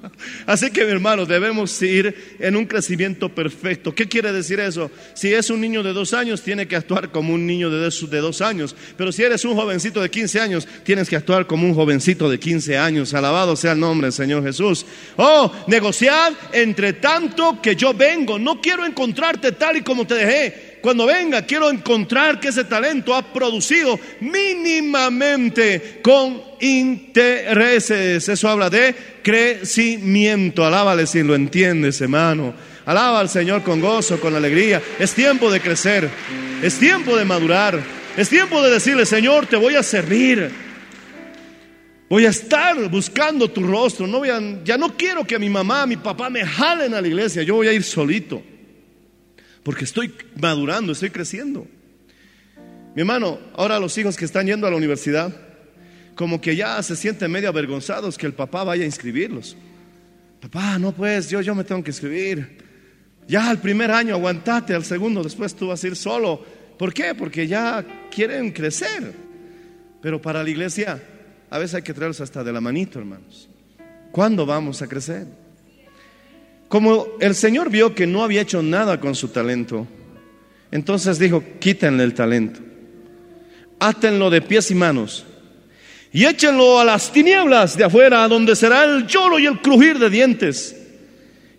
Así 0.46 0.72
que, 0.72 0.86
mi 0.86 0.92
hermano, 0.92 1.26
debemos 1.26 1.82
ir 1.82 2.38
en 2.40 2.56
un 2.56 2.66
crecimiento 2.66 3.30
perfecto. 3.30 3.94
¿Qué 3.94 4.08
quiere 4.08 4.32
decir 4.32 4.60
eso? 4.60 4.92
Si 5.14 5.34
es 5.34 5.50
un 5.50 5.62
niño 5.62 5.84
de 5.84 5.94
dos 5.94 6.14
años, 6.14 6.42
tiene 6.42 6.68
que 6.68 6.76
actuar 6.76 7.12
como 7.12 7.34
un 7.34 7.46
niño 7.46 7.70
de 7.70 7.84
dos, 7.84 8.10
de 8.10 8.20
dos 8.20 8.42
años. 8.42 8.76
Pero 8.98 9.12
si 9.12 9.24
eres 9.24 9.46
un 9.46 9.56
jovencito 9.56 10.02
de 10.02 10.10
15 10.10 10.40
años, 10.40 10.68
tienes 10.84 11.10
que 11.10 11.16
actuar 11.16 11.48
como 11.48 11.66
un 11.66 11.74
jovencito 11.74 12.30
de 12.30 12.40
15 12.40 12.78
años. 12.78 13.14
Alabado 13.14 13.56
sea 13.56 13.74
el 13.74 13.80
nombre 13.80 14.08
del 14.08 14.14
Señor 14.14 14.44
Jesús. 14.44 14.86
Oh, 15.18 15.52
negociad 15.68 16.34
entre 16.54 16.94
tanto 16.94 17.62
que 17.62 17.76
yo 17.76 17.94
vengo. 17.94 18.40
No 18.40 18.62
quiero 18.62 18.86
encontrarte 18.86 19.52
tal 19.54 19.78
y 19.78 19.82
como 19.82 20.06
te 20.06 20.16
dejé 20.16 20.71
cuando 20.82 21.06
venga, 21.06 21.44
quiero 21.44 21.70
encontrar 21.70 22.40
que 22.40 22.48
ese 22.48 22.64
talento 22.64 23.14
ha 23.14 23.22
producido 23.32 24.00
mínimamente 24.20 26.00
con 26.02 26.42
intereses. 26.60 28.28
Eso 28.28 28.50
habla 28.50 28.70
de 28.70 28.96
crecimiento. 29.22 30.66
Alábale 30.66 31.06
si 31.06 31.22
lo 31.22 31.36
entiendes, 31.36 32.02
hermano. 32.02 32.54
Alaba 32.86 33.20
al 33.20 33.30
Señor 33.30 33.62
con 33.62 33.80
gozo, 33.80 34.20
con 34.20 34.36
alegría. 34.36 34.82
Es 34.98 35.14
tiempo 35.14 35.52
de 35.52 35.62
crecer. 35.62 36.10
Es 36.64 36.80
tiempo 36.80 37.16
de 37.16 37.26
madurar. 37.26 37.80
Es 38.18 38.28
tiempo 38.28 38.62
de 38.64 38.72
decirle, 38.72 39.06
Señor, 39.06 39.46
te 39.46 39.58
voy 39.58 39.76
a 39.76 39.84
servir. 39.84 40.50
Voy 42.10 42.26
a 42.26 42.30
estar 42.30 42.90
buscando 42.90 43.50
tu 43.50 43.64
rostro. 43.64 44.08
No 44.08 44.18
voy 44.18 44.30
a, 44.30 44.42
ya 44.64 44.80
no 44.80 44.98
quiero 44.98 45.26
que 45.26 45.38
mi 45.38 45.50
mamá, 45.50 45.86
mi 45.86 45.98
papá 45.98 46.32
me 46.32 46.44
jalen 46.44 46.96
a 46.96 47.02
la 47.02 47.08
iglesia. 47.08 47.44
Yo 47.44 47.56
voy 47.56 47.68
a 47.68 47.74
ir 47.74 47.84
solito 47.84 48.42
porque 49.64 49.86
estoy 49.86 50.14
madurando, 50.40 50.94
estoy 50.94 51.10
creciendo. 51.10 51.68
Mi 52.96 53.02
hermano, 53.02 53.40
ahora 53.56 53.80
los 53.80 53.98
hijos 53.98 54.18
que 54.18 54.26
están 54.26 54.48
yendo 54.48 54.68
a 54.68 54.70
la 54.70 54.76
universidad, 54.76 55.34
como 56.16 56.42
que 56.42 56.56
ya 56.56 56.82
se 56.84 56.96
sienten 56.96 57.32
medio 57.32 57.50
avergonzados 57.50 58.18
que 58.18 58.26
el 58.26 58.34
papá 58.34 58.64
vaya 58.64 58.84
a 58.84 58.86
inscribirlos. 58.86 59.56
Papá, 60.42 60.78
no 60.80 60.92
pues, 60.92 61.30
yo, 61.30 61.42
yo 61.42 61.56
me 61.56 61.64
tengo 61.64 61.84
que 61.84 61.92
inscribir. 61.92 62.58
Ya 63.28 63.50
al 63.50 63.60
primer 63.60 63.92
año 63.92 64.16
aguantate, 64.16 64.74
al 64.74 64.84
segundo 64.84 65.24
después 65.24 65.56
tú 65.56 65.68
vas 65.68 65.84
a 65.84 65.88
ir 65.88 65.96
solo. 65.96 66.44
¿Por 66.78 66.94
qué? 66.94 67.16
Porque 67.16 67.48
ya 67.48 67.86
quieren 68.10 68.52
crecer. 68.52 69.14
Pero 70.02 70.22
para 70.22 70.44
la 70.44 70.50
iglesia 70.50 71.02
a 71.50 71.60
veces 71.60 71.76
hay 71.76 71.82
que 71.84 71.94
traerlos 71.94 72.22
hasta 72.22 72.44
de 72.44 72.52
la 72.52 72.60
manito, 72.60 73.00
hermanos. 73.00 73.48
¿Cuándo 74.12 74.46
vamos 74.46 74.82
a 74.82 74.88
crecer? 74.88 75.28
Como 76.72 77.18
el 77.20 77.36
Señor 77.36 77.70
vio 77.70 77.94
que 77.94 78.08
no 78.08 78.24
había 78.24 78.40
hecho 78.40 78.64
nada 78.64 78.98
con 78.98 79.14
su 79.14 79.28
talento, 79.28 79.86
entonces 80.72 81.20
dijo, 81.20 81.44
quítenle 81.60 82.06
el 82.06 82.14
talento, 82.14 82.62
átenlo 83.78 84.30
de 84.30 84.42
pies 84.42 84.72
y 84.72 84.76
manos 84.76 85.26
y 86.14 86.24
échenlo 86.24 86.80
a 86.80 86.86
las 86.86 87.12
tinieblas 87.12 87.76
de 87.76 87.84
afuera, 87.84 88.26
donde 88.30 88.56
será 88.56 88.86
el 88.86 89.06
lloro 89.06 89.38
y 89.38 89.48
el 89.48 89.60
crujir 89.60 90.00
de 90.00 90.10
dientes. 90.10 90.74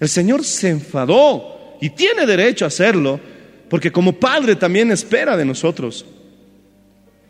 El 0.00 0.08
Señor 0.08 0.44
se 0.44 0.70
enfadó 0.70 1.76
y 1.78 1.90
tiene 1.90 2.24
derecho 2.24 2.64
a 2.64 2.68
hacerlo, 2.68 3.20
porque 3.68 3.92
como 3.92 4.14
Padre 4.14 4.56
también 4.56 4.90
espera 4.90 5.36
de 5.36 5.44
nosotros. 5.44 6.06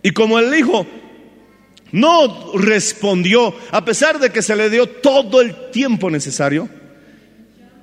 Y 0.05 0.13
como 0.13 0.39
el 0.39 0.55
Hijo 0.55 0.87
no 1.91 2.53
respondió, 2.55 3.53
a 3.73 3.85
pesar 3.85 4.21
de 4.21 4.31
que 4.31 4.41
se 4.41 4.55
le 4.55 4.71
dio 4.71 4.87
todo 4.87 5.41
el 5.41 5.73
tiempo 5.73 6.09
necesario, 6.09 6.69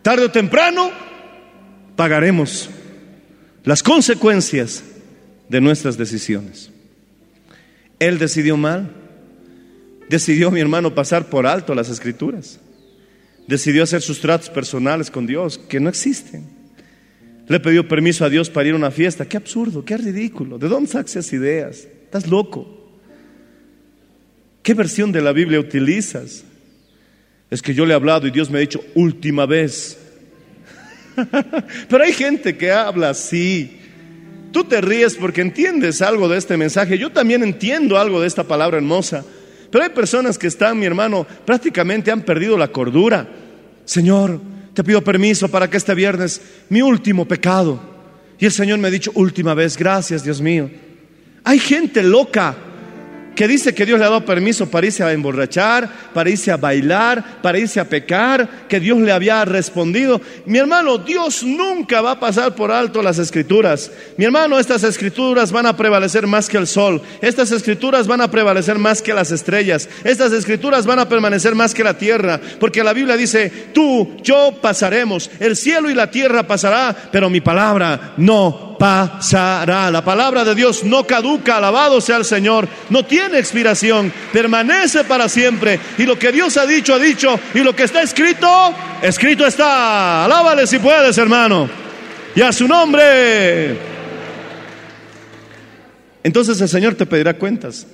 tarde 0.01 0.25
o 0.25 0.31
temprano 0.31 0.91
pagaremos 1.95 2.69
las 3.63 3.83
consecuencias 3.83 4.83
de 5.49 5.61
nuestras 5.61 5.97
decisiones. 5.97 6.71
Él 7.99 8.17
decidió 8.17 8.55
mal, 8.55 8.91
decidió 10.09 10.51
mi 10.51 10.61
hermano 10.61 10.95
pasar 10.95 11.29
por 11.29 11.45
alto 11.45 11.75
las 11.75 11.89
escrituras, 11.89 12.59
decidió 13.47 13.83
hacer 13.83 14.01
sus 14.01 14.21
tratos 14.21 14.49
personales 14.49 15.11
con 15.11 15.27
Dios 15.27 15.57
que 15.57 15.79
no 15.79 15.89
existen. 15.89 16.47
Le 17.47 17.59
pidió 17.59 17.87
permiso 17.87 18.23
a 18.23 18.29
Dios 18.29 18.49
para 18.49 18.67
ir 18.67 18.75
a 18.75 18.77
una 18.77 18.91
fiesta. 18.91 19.25
Qué 19.25 19.35
absurdo, 19.35 19.83
qué 19.83 19.97
ridículo. 19.97 20.59
¿De 20.59 20.67
dónde 20.67 20.91
sacas 20.91 21.15
esas 21.15 21.33
ideas? 21.33 21.87
Estás 22.03 22.27
loco. 22.27 22.79
¿Qué 24.61 24.75
versión 24.75 25.11
de 25.11 25.21
la 25.21 25.33
Biblia 25.33 25.59
utilizas? 25.59 26.43
Es 27.49 27.61
que 27.61 27.73
yo 27.73 27.85
le 27.85 27.93
he 27.93 27.95
hablado 27.95 28.27
y 28.27 28.31
Dios 28.31 28.49
me 28.49 28.57
ha 28.57 28.61
dicho 28.61 28.83
última 28.95 29.45
vez. 29.45 29.97
Pero 31.89 32.03
hay 32.03 32.13
gente 32.13 32.57
que 32.57 32.71
habla 32.71 33.09
así. 33.09 33.79
Tú 34.51 34.63
te 34.63 34.81
ríes 34.81 35.15
porque 35.15 35.41
entiendes 35.41 36.01
algo 36.01 36.27
de 36.27 36.37
este 36.37 36.57
mensaje. 36.57 36.97
Yo 36.97 37.11
también 37.11 37.43
entiendo 37.43 37.97
algo 37.97 38.21
de 38.21 38.27
esta 38.27 38.43
palabra 38.43 38.77
hermosa. 38.77 39.25
Pero 39.71 39.83
hay 39.83 39.89
personas 39.89 40.37
que 40.37 40.47
están, 40.47 40.79
mi 40.79 40.85
hermano, 40.85 41.25
prácticamente 41.45 42.11
han 42.11 42.21
perdido 42.21 42.57
la 42.57 42.69
cordura. 42.69 43.27
Señor, 43.85 44.39
te 44.73 44.83
pido 44.83 45.03
permiso 45.03 45.49
para 45.49 45.69
que 45.69 45.77
este 45.77 45.93
viernes, 45.93 46.41
mi 46.69 46.81
último 46.81 47.27
pecado. 47.27 47.79
Y 48.39 48.45
el 48.45 48.51
Señor 48.51 48.79
me 48.79 48.87
ha 48.87 48.91
dicho, 48.91 49.11
última 49.15 49.53
vez, 49.53 49.77
gracias 49.77 50.23
Dios 50.23 50.41
mío. 50.41 50.69
Hay 51.43 51.59
gente 51.59 52.01
loca 52.01 52.55
que 53.39 53.47
dice 53.47 53.73
que 53.73 53.85
Dios 53.85 53.97
le 53.97 54.05
ha 54.05 54.09
dado 54.09 54.25
permiso 54.25 54.69
para 54.69 54.87
irse 54.87 55.01
a 55.01 55.13
emborrachar, 55.13 55.89
para 56.13 56.29
irse 56.29 56.51
a 56.51 56.57
bailar, 56.57 57.39
para 57.41 57.57
irse 57.57 57.79
a 57.79 57.87
pecar, 57.87 58.67
que 58.67 58.81
Dios 58.81 58.99
le 58.99 59.13
había 59.13 59.45
respondido. 59.45 60.19
Mi 60.45 60.57
hermano, 60.57 60.97
Dios 60.97 61.41
nunca 61.43 62.01
va 62.01 62.11
a 62.11 62.19
pasar 62.19 62.53
por 62.53 62.69
alto 62.69 63.01
las 63.01 63.17
escrituras. 63.17 63.91
Mi 64.17 64.25
hermano, 64.25 64.59
estas 64.59 64.83
escrituras 64.83 65.53
van 65.53 65.67
a 65.67 65.77
prevalecer 65.77 66.27
más 66.27 66.49
que 66.49 66.57
el 66.57 66.67
sol. 66.67 67.01
Estas 67.21 67.53
escrituras 67.53 68.07
van 68.07 68.19
a 68.19 68.29
prevalecer 68.29 68.77
más 68.77 69.01
que 69.01 69.13
las 69.13 69.31
estrellas. 69.31 69.87
Estas 70.03 70.33
escrituras 70.33 70.85
van 70.85 70.99
a 70.99 71.07
permanecer 71.07 71.55
más 71.55 71.73
que 71.73 71.85
la 71.85 71.97
tierra. 71.97 72.41
Porque 72.59 72.83
la 72.83 72.91
Biblia 72.91 73.15
dice, 73.15 73.69
tú, 73.73 74.17
yo 74.21 74.59
pasaremos. 74.61 75.31
El 75.39 75.55
cielo 75.55 75.89
y 75.89 75.93
la 75.93 76.11
tierra 76.11 76.45
pasará, 76.45 76.93
pero 77.09 77.29
mi 77.29 77.39
palabra 77.39 78.15
no 78.17 78.68
pasará. 78.79 79.91
La 79.91 80.03
palabra 80.03 80.43
de 80.43 80.55
Dios 80.55 80.83
no 80.83 81.05
caduca, 81.05 81.57
alabado 81.57 82.01
sea 82.01 82.17
el 82.17 82.25
Señor, 82.25 82.67
no 82.89 83.05
tiene 83.05 83.37
expiración, 83.37 84.11
permanece 84.33 85.03
para 85.03 85.29
siempre. 85.29 85.79
Y 85.99 86.03
lo 86.03 86.17
que 86.17 86.31
Dios 86.31 86.57
ha 86.57 86.65
dicho, 86.65 86.95
ha 86.95 86.99
dicho, 86.99 87.39
y 87.53 87.59
lo 87.59 87.75
que 87.75 87.83
está 87.83 88.01
escrito, 88.01 88.73
escrito 89.03 89.45
está. 89.45 90.25
Alábale 90.25 90.65
si 90.65 90.79
puedes, 90.79 91.15
hermano. 91.17 91.69
Y 92.35 92.41
a 92.41 92.51
su 92.51 92.67
nombre. 92.67 93.77
Entonces 96.23 96.59
el 96.61 96.69
Señor 96.69 96.95
te 96.95 97.05
pedirá 97.05 97.33
cuentas. 97.33 97.85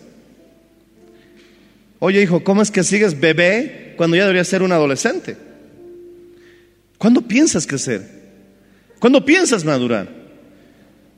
Oye, 2.00 2.22
hijo, 2.22 2.44
¿cómo 2.44 2.62
es 2.62 2.70
que 2.70 2.84
sigues 2.84 3.20
bebé 3.20 3.96
cuando 3.98 4.16
ya 4.16 4.24
debería 4.24 4.44
ser 4.44 4.62
un 4.62 4.72
adolescente? 4.72 5.36
¿Cuándo 6.98 7.22
piensas 7.22 7.66
crecer? 7.66 8.08
¿Cuándo 9.00 9.26
piensas 9.26 9.66
madurar? 9.66 10.15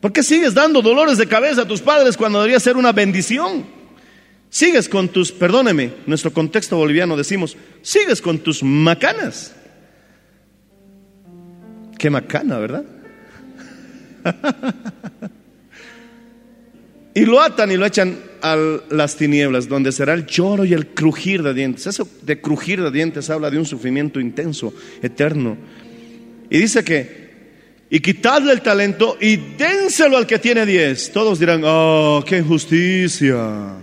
¿Por 0.01 0.13
qué 0.13 0.21
sigues 0.21 0.53
dando 0.53 0.81
dolores 0.81 1.17
de 1.17 1.27
cabeza 1.27 1.63
a 1.63 1.67
tus 1.67 1.81
padres 1.81 2.17
cuando 2.17 2.39
debería 2.39 2.59
ser 2.59 2.77
una 2.77 2.91
bendición? 2.91 3.65
Sigues 4.49 4.87
con 4.87 5.09
tus, 5.09 5.31
perdóneme, 5.31 5.93
nuestro 6.05 6.31
contexto 6.31 6.77
boliviano 6.77 7.17
decimos, 7.17 7.57
sigues 7.81 8.21
con 8.21 8.39
tus 8.39 8.63
macanas. 8.63 9.53
Qué 11.97 12.09
macana, 12.09 12.59
¿verdad? 12.59 12.85
y 17.13 17.25
lo 17.25 17.41
atan 17.41 17.71
y 17.71 17.77
lo 17.77 17.85
echan 17.85 18.19
a 18.41 18.55
las 18.89 19.15
tinieblas, 19.15 19.67
donde 19.67 19.91
será 19.91 20.13
el 20.13 20.27
lloro 20.27 20.63
y 20.63 20.73
el 20.73 20.87
crujir 20.87 21.43
de 21.43 21.53
dientes. 21.53 21.87
Eso 21.87 22.07
de 22.21 22.39
crujir 22.39 22.81
de 22.81 22.91
dientes 22.91 23.29
habla 23.29 23.49
de 23.49 23.57
un 23.57 23.65
sufrimiento 23.65 24.19
intenso, 24.19 24.73
eterno. 25.01 25.57
Y 26.49 26.59
dice 26.59 26.83
que, 26.83 27.26
y 27.89 27.99
quitadle 27.99 28.51
el 28.51 28.61
talento 28.61 29.17
y 29.19 29.37
dénselo 29.37 30.17
al 30.17 30.27
que 30.27 30.39
tiene 30.39 30.65
diez. 30.65 31.11
Todos 31.11 31.39
dirán, 31.39 31.61
oh, 31.63 32.23
qué 32.25 32.39
injusticia. 32.39 33.77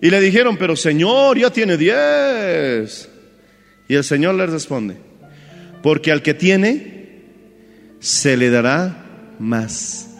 Y 0.00 0.10
le 0.10 0.20
dijeron, 0.20 0.56
pero 0.58 0.76
Señor, 0.76 1.38
ya 1.38 1.50
tiene 1.50 1.76
diez. 1.76 3.08
Y 3.88 3.94
el 3.94 4.04
Señor 4.04 4.34
les 4.34 4.50
responde, 4.50 4.96
porque 5.82 6.12
al 6.12 6.22
que 6.22 6.34
tiene, 6.34 7.22
se 8.00 8.36
le 8.36 8.50
dará 8.50 9.34
más. 9.38 10.10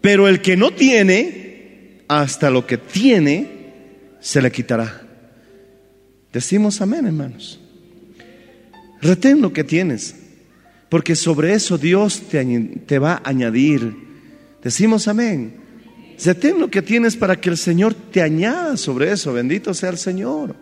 Pero 0.00 0.28
el 0.28 0.40
que 0.40 0.56
no 0.56 0.70
tiene, 0.70 2.02
hasta 2.06 2.50
lo 2.50 2.66
que 2.66 2.78
tiene, 2.78 3.48
se 4.20 4.40
le 4.40 4.52
quitará. 4.52 5.02
Decimos 6.32 6.80
amén, 6.80 7.06
hermanos. 7.06 7.58
Retén 9.00 9.40
lo 9.40 9.52
que 9.52 9.64
tienes, 9.64 10.14
porque 10.88 11.14
sobre 11.14 11.52
eso 11.52 11.78
Dios 11.78 12.22
te, 12.30 12.44
te 12.86 12.98
va 12.98 13.14
a 13.14 13.28
añadir. 13.28 13.94
Decimos 14.62 15.08
amén. 15.08 15.56
Retén 16.24 16.58
lo 16.58 16.68
que 16.68 16.82
tienes 16.82 17.16
para 17.16 17.40
que 17.40 17.50
el 17.50 17.56
Señor 17.56 17.94
te 17.94 18.22
añada 18.22 18.76
sobre 18.76 19.12
eso. 19.12 19.32
Bendito 19.32 19.72
sea 19.74 19.90
el 19.90 19.98
Señor. 19.98 20.56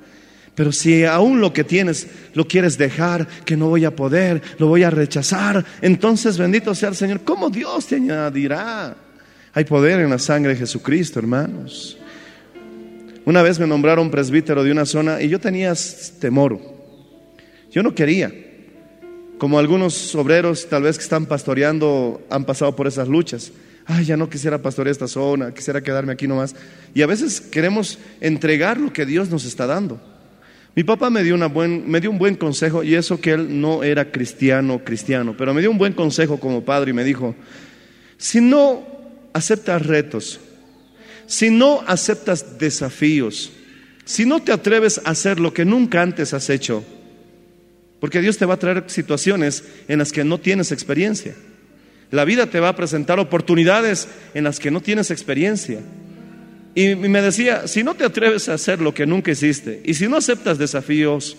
Pero 0.54 0.73
si 0.73 1.04
aún 1.04 1.40
lo 1.40 1.52
que 1.52 1.64
tienes 1.64 2.06
lo 2.35 2.47
quieres 2.49 2.78
dejar, 2.78 3.28
que 3.45 3.56
no 3.56 3.68
voy 3.68 3.85
a 3.85 3.95
poder, 3.95 4.42
lo 4.59 4.68
voy 4.68 4.83
a 4.83 4.90
rechazar, 4.90 5.64
entonces 5.83 6.38
bendito 6.38 6.75
sea 6.75 6.88
el 6.88 6.97
Señor. 6.97 7.21
¿Cómo 7.23 7.50
Dios 7.50 7.87
te 7.87 7.97
añadirá? 7.97 8.97
Hay 9.52 9.64
poder 9.64 10.00
en 10.00 10.11
la 10.11 10.18
sangre 10.18 10.52
de 10.52 10.59
Jesucristo, 10.59 11.18
hermanos. 11.18 11.99
Una 13.26 13.42
vez 13.42 13.59
me 13.59 13.66
nombraron 13.66 14.11
presbítero 14.11 14.62
de 14.64 14.73
una 14.73 14.87
zona 14.87 15.21
y 15.21 15.28
yo 15.28 15.38
tenía 15.38 15.75
temor. 16.21 16.59
Yo 17.71 17.83
no 17.83 17.95
quería. 17.95 18.33
Como 19.38 19.58
algunos 19.58 20.14
obreros 20.14 20.68
tal 20.68 20.84
vez 20.84 20.96
que 20.96 21.04
están 21.04 21.26
pastoreando 21.26 22.24
han 22.30 22.44
pasado 22.44 22.74
por 22.74 22.86
esas 22.86 23.08
luchas. 23.08 23.52
Ay, 23.84 24.04
ya 24.04 24.16
no 24.16 24.28
quisiera 24.28 24.60
pastorear 24.60 24.92
esta 24.92 25.06
zona, 25.06 25.52
quisiera 25.52 25.80
quedarme 25.80 26.12
aquí 26.12 26.26
nomás. 26.26 26.56
Y 26.94 27.02
a 27.02 27.06
veces 27.06 27.40
queremos 27.40 27.98
entregar 28.20 28.78
lo 28.78 28.92
que 28.92 29.06
Dios 29.06 29.30
nos 29.30 29.44
está 29.44 29.66
dando. 29.66 30.00
Mi 30.74 30.84
papá 30.84 31.08
me 31.08 31.22
dio, 31.22 31.34
una 31.34 31.46
buen, 31.46 31.88
me 31.88 32.00
dio 32.00 32.10
un 32.10 32.18
buen 32.18 32.34
consejo 32.34 32.82
y 32.82 32.94
eso 32.94 33.18
que 33.20 33.32
él 33.32 33.60
no 33.60 33.82
era 33.82 34.10
cristiano, 34.10 34.84
cristiano, 34.84 35.34
pero 35.36 35.54
me 35.54 35.62
dio 35.62 35.70
un 35.70 35.78
buen 35.78 35.94
consejo 35.94 36.38
como 36.38 36.64
padre 36.66 36.90
y 36.90 36.94
me 36.94 37.02
dijo, 37.02 37.34
si 38.18 38.42
no 38.42 38.86
aceptas 39.32 39.86
retos, 39.86 40.38
si 41.26 41.48
no 41.48 41.82
aceptas 41.86 42.58
desafíos, 42.58 43.52
si 44.04 44.26
no 44.26 44.42
te 44.42 44.52
atreves 44.52 45.00
a 45.04 45.10
hacer 45.10 45.40
lo 45.40 45.54
que 45.54 45.64
nunca 45.64 46.02
antes 46.02 46.34
has 46.34 46.50
hecho, 46.50 46.84
porque 48.06 48.20
Dios 48.20 48.38
te 48.38 48.46
va 48.46 48.54
a 48.54 48.56
traer 48.56 48.84
situaciones 48.86 49.64
en 49.88 49.98
las 49.98 50.12
que 50.12 50.22
no 50.22 50.38
tienes 50.38 50.70
experiencia. 50.70 51.34
La 52.12 52.25
vida 52.25 52.46
te 52.46 52.60
va 52.60 52.68
a 52.68 52.76
presentar 52.76 53.18
oportunidades 53.18 54.06
en 54.32 54.44
las 54.44 54.60
que 54.60 54.70
no 54.70 54.80
tienes 54.80 55.10
experiencia. 55.10 55.80
Y 56.76 56.94
me 56.94 57.20
decía, 57.20 57.66
si 57.66 57.82
no 57.82 57.96
te 57.96 58.04
atreves 58.04 58.48
a 58.48 58.54
hacer 58.54 58.80
lo 58.80 58.94
que 58.94 59.06
nunca 59.06 59.32
hiciste 59.32 59.82
y 59.84 59.94
si 59.94 60.06
no 60.06 60.18
aceptas 60.18 60.56
desafíos, 60.56 61.36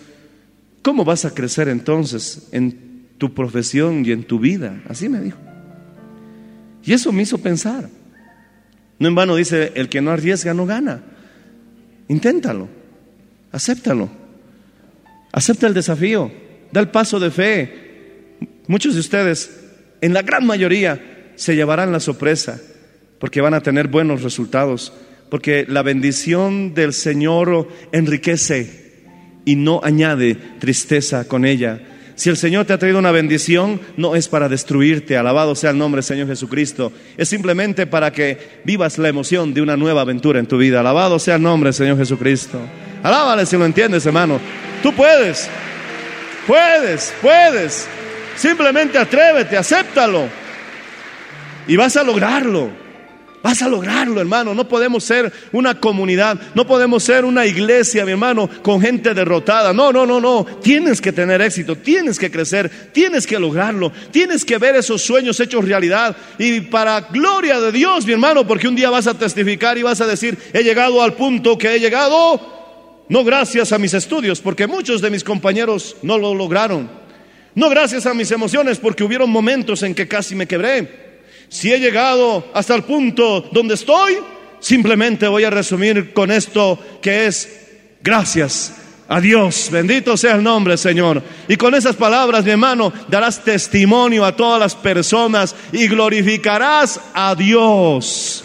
¿cómo 0.82 1.06
vas 1.06 1.24
a 1.24 1.34
crecer 1.34 1.70
entonces 1.70 2.50
en 2.52 3.06
tu 3.18 3.34
profesión 3.34 4.06
y 4.06 4.12
en 4.12 4.26
tu 4.26 4.38
vida? 4.38 4.84
Así 4.90 5.08
me 5.08 5.22
dijo. 5.22 5.40
Y 6.84 6.92
eso 6.92 7.14
me 7.14 7.24
hizo 7.24 7.38
pensar. 7.38 7.88
No 9.00 9.08
en 9.08 9.16
vano 9.16 9.38
dice, 9.38 9.72
el 9.76 9.88
que 9.88 10.02
no 10.02 10.12
arriesga 10.12 10.54
no 10.54 10.66
gana. 10.66 11.02
Inténtalo, 12.10 12.68
acéptalo, 13.54 14.10
acepta 15.32 15.66
el 15.68 15.74
desafío, 15.74 16.30
da 16.72 16.80
el 16.80 16.90
paso 16.90 17.20
de 17.20 17.32
fe. 17.32 17.74
Muchos 18.68 18.94
de 18.94 19.00
ustedes, 19.00 19.66
en 20.02 20.14
la 20.14 20.22
gran 20.22 20.46
mayoría, 20.46 21.32
se 21.36 21.56
llevarán 21.56 21.92
la 21.92 22.00
sorpresa 22.00 22.60
porque 23.20 23.42
van 23.42 23.54
a 23.54 23.62
tener 23.62 23.88
buenos 23.88 24.24
resultados, 24.24 24.94
porque 25.30 25.66
la 25.68 25.84
bendición 25.84 26.74
del 26.74 26.94
Señor 26.94 27.68
enriquece 27.92 28.88
y 29.46 29.56
no 29.56 29.82
añade 29.84 30.36
tristeza 30.60 31.28
con 31.28 31.46
ella. 31.46 31.80
Si 32.16 32.30
el 32.30 32.38
Señor 32.38 32.66
te 32.66 32.74
ha 32.74 32.80
traído 32.80 32.98
una 32.98 33.12
bendición, 33.12 33.80
no 33.96 34.16
es 34.16 34.28
para 34.28 34.50
destruirte, 34.50 35.18
alabado 35.18 35.54
sea 35.54 35.70
el 35.70 35.78
nombre 35.78 36.00
del 36.00 36.04
Señor 36.04 36.28
Jesucristo. 36.28 36.92
Es 37.16 37.30
simplemente 37.30 37.86
para 37.86 38.12
que 38.12 38.60
vivas 38.64 38.98
la 38.98 39.08
emoción 39.08 39.54
de 39.54 39.62
una 39.62 39.78
nueva 39.78 40.02
aventura 40.02 40.40
en 40.40 40.48
tu 40.48 40.58
vida. 40.58 40.80
Alabado 40.80 41.20
sea 41.20 41.36
el 41.36 41.44
nombre 41.44 41.68
del 41.68 41.76
Señor 41.76 41.96
Jesucristo. 41.96 42.60
Alábale 43.04 43.46
si 43.46 43.56
lo 43.56 43.66
entiendes, 43.66 44.04
hermano. 44.08 44.40
Tú 44.82 44.94
puedes, 44.96 45.48
puedes, 46.48 47.14
puedes. 47.22 47.88
Simplemente 48.36 48.98
atrévete, 48.98 49.58
acéptalo. 49.58 50.28
Y 51.68 51.76
vas 51.76 51.98
a 51.98 52.04
lograrlo. 52.04 52.88
Vas 53.44 53.62
a 53.62 53.70
lograrlo, 53.70 54.20
hermano. 54.20 54.54
No 54.54 54.68
podemos 54.68 55.04
ser 55.04 55.32
una 55.52 55.80
comunidad, 55.80 56.38
no 56.56 56.66
podemos 56.66 57.04
ser 57.04 57.24
una 57.24 57.46
iglesia, 57.46 58.04
mi 58.04 58.12
hermano, 58.12 58.50
con 58.62 58.82
gente 58.82 59.14
derrotada. 59.14 59.74
No, 59.74 59.92
no, 59.92 60.06
no, 60.06 60.20
no. 60.20 60.46
Tienes 60.62 61.00
que 61.00 61.14
tener 61.14 61.42
éxito, 61.42 61.78
tienes 61.78 62.18
que 62.20 62.32
crecer, 62.32 62.92
tienes 62.92 63.28
que 63.28 63.40
lograrlo, 63.40 63.92
tienes 64.12 64.44
que 64.44 64.58
ver 64.58 64.76
esos 64.76 65.02
sueños 65.02 65.40
hechos 65.40 65.64
realidad. 65.64 66.16
Y 66.40 66.62
para 66.62 67.02
gloria 67.02 67.60
de 67.60 67.72
Dios, 67.72 68.06
mi 68.06 68.14
hermano, 68.14 68.46
porque 68.46 68.68
un 68.68 68.76
día 68.76 68.90
vas 68.90 69.08
a 69.08 69.14
testificar 69.14 69.78
y 69.78 69.84
vas 69.84 70.02
a 70.02 70.08
decir, 70.08 70.38
he 70.52 70.64
llegado 70.64 71.02
al 71.02 71.14
punto 71.14 71.58
que 71.58 71.76
he 71.76 71.80
llegado, 71.80 72.57
no 73.10 73.24
gracias 73.24 73.72
a 73.72 73.78
mis 73.78 73.94
estudios, 73.94 74.42
porque 74.42 74.68
muchos 74.68 75.02
de 75.02 75.10
mis 75.10 75.24
compañeros 75.24 75.96
no 76.02 76.18
lo 76.18 76.34
lograron. 76.34 76.90
No 77.56 77.70
gracias 77.70 78.06
a 78.06 78.14
mis 78.14 78.32
emociones, 78.32 78.78
porque 78.78 79.04
hubieron 79.04 79.30
momentos 79.30 79.82
en 79.84 79.96
que 79.96 80.08
casi 80.08 80.36
me 80.36 80.48
quebré. 80.48 81.08
Si 81.50 81.72
he 81.72 81.80
llegado 81.80 82.46
hasta 82.54 82.76
el 82.76 82.84
punto 82.84 83.42
donde 83.52 83.76
estoy, 83.76 84.18
simplemente 84.60 85.28
voy 85.28 85.46
a 85.46 85.50
resumir 85.50 86.14
con 86.14 86.32
esto 86.32 86.78
que 87.02 87.28
es 87.28 87.50
gracias 88.04 88.74
a 89.08 89.22
Dios. 89.22 89.70
Bendito 89.72 90.18
sea 90.18 90.36
el 90.36 90.44
nombre, 90.44 90.78
Señor. 90.78 91.24
Y 91.48 91.56
con 91.56 91.74
esas 91.74 91.96
palabras, 91.96 92.44
mi 92.44 92.52
hermano, 92.52 92.92
darás 93.08 93.44
testimonio 93.44 94.26
a 94.26 94.36
todas 94.36 94.60
las 94.60 94.76
personas 94.76 95.56
y 95.72 95.88
glorificarás 95.88 97.00
a 97.14 97.34
Dios. 97.36 98.44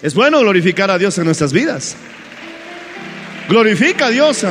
Es 0.00 0.14
bueno 0.14 0.40
glorificar 0.40 0.90
a 0.90 0.98
Dios 0.98 1.18
en 1.18 1.24
nuestras 1.24 1.52
vidas. 1.52 1.96
Glorifica 3.50 4.06
a 4.06 4.10
Dios. 4.10 4.46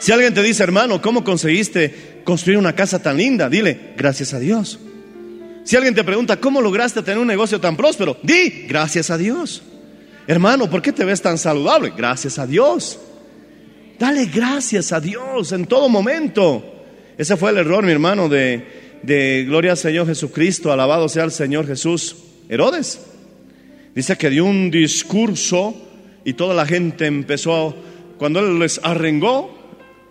Si 0.00 0.10
alguien 0.10 0.34
te 0.34 0.42
dice, 0.42 0.64
hermano, 0.64 1.00
¿cómo 1.00 1.22
conseguiste 1.22 2.22
construir 2.24 2.58
una 2.58 2.74
casa 2.74 3.00
tan 3.00 3.16
linda? 3.16 3.48
Dile, 3.48 3.92
gracias 3.96 4.34
a 4.34 4.40
Dios. 4.40 4.80
Si 5.62 5.76
alguien 5.76 5.94
te 5.94 6.02
pregunta, 6.02 6.40
¿cómo 6.40 6.60
lograste 6.60 7.00
tener 7.02 7.20
un 7.20 7.28
negocio 7.28 7.60
tan 7.60 7.76
próspero? 7.76 8.16
Di, 8.24 8.66
gracias 8.66 9.10
a 9.10 9.18
Dios. 9.18 9.62
Hermano, 10.26 10.68
¿por 10.68 10.82
qué 10.82 10.90
te 10.90 11.04
ves 11.04 11.22
tan 11.22 11.38
saludable? 11.38 11.92
Gracias 11.96 12.40
a 12.40 12.46
Dios. 12.48 12.98
Dale 14.00 14.26
gracias 14.26 14.90
a 14.92 15.00
Dios 15.00 15.52
en 15.52 15.66
todo 15.66 15.88
momento. 15.88 16.64
Ese 17.16 17.36
fue 17.36 17.52
el 17.52 17.58
error, 17.58 17.84
mi 17.84 17.92
hermano, 17.92 18.28
de, 18.28 18.98
de 19.04 19.44
Gloria 19.46 19.70
al 19.70 19.78
Señor 19.78 20.08
Jesucristo, 20.08 20.72
alabado 20.72 21.08
sea 21.08 21.22
el 21.22 21.30
Señor 21.30 21.68
Jesús. 21.68 22.16
Herodes. 22.48 23.09
Dice 23.94 24.16
que 24.16 24.30
dio 24.30 24.44
un 24.44 24.70
discurso 24.70 25.74
y 26.24 26.34
toda 26.34 26.54
la 26.54 26.66
gente 26.66 27.06
empezó, 27.06 27.74
cuando 28.18 28.40
él 28.40 28.58
les 28.58 28.80
arrengó, 28.82 29.60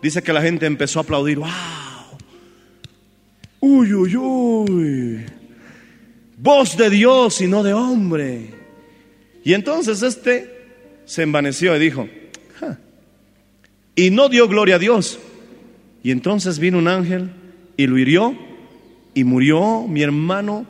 Dice 0.01 0.23
que 0.23 0.33
la 0.33 0.41
gente 0.41 0.65
empezó 0.65 0.99
a 0.99 1.01
aplaudir. 1.03 1.39
¡Wow! 1.39 1.49
¡Uy, 3.59 3.93
uy, 3.93 4.15
uy! 4.15 5.25
Voz 6.37 6.77
de 6.77 6.89
Dios 6.89 7.41
y 7.41 7.47
no 7.47 7.63
de 7.63 7.73
hombre. 7.73 8.53
Y 9.43 9.53
entonces 9.53 10.01
este 10.03 10.57
se 11.05 11.23
envaneció 11.23 11.75
y 11.75 11.79
dijo, 11.79 12.07
y 13.95 14.09
no 14.11 14.29
dio 14.29 14.47
gloria 14.47 14.75
a 14.75 14.79
Dios. 14.79 15.19
Y 16.01 16.11
entonces 16.11 16.59
vino 16.59 16.77
un 16.77 16.87
ángel 16.87 17.31
y 17.75 17.87
lo 17.87 17.97
hirió 17.97 18.37
y 19.13 19.25
murió 19.25 19.85
mi 19.85 20.01
hermano 20.01 20.65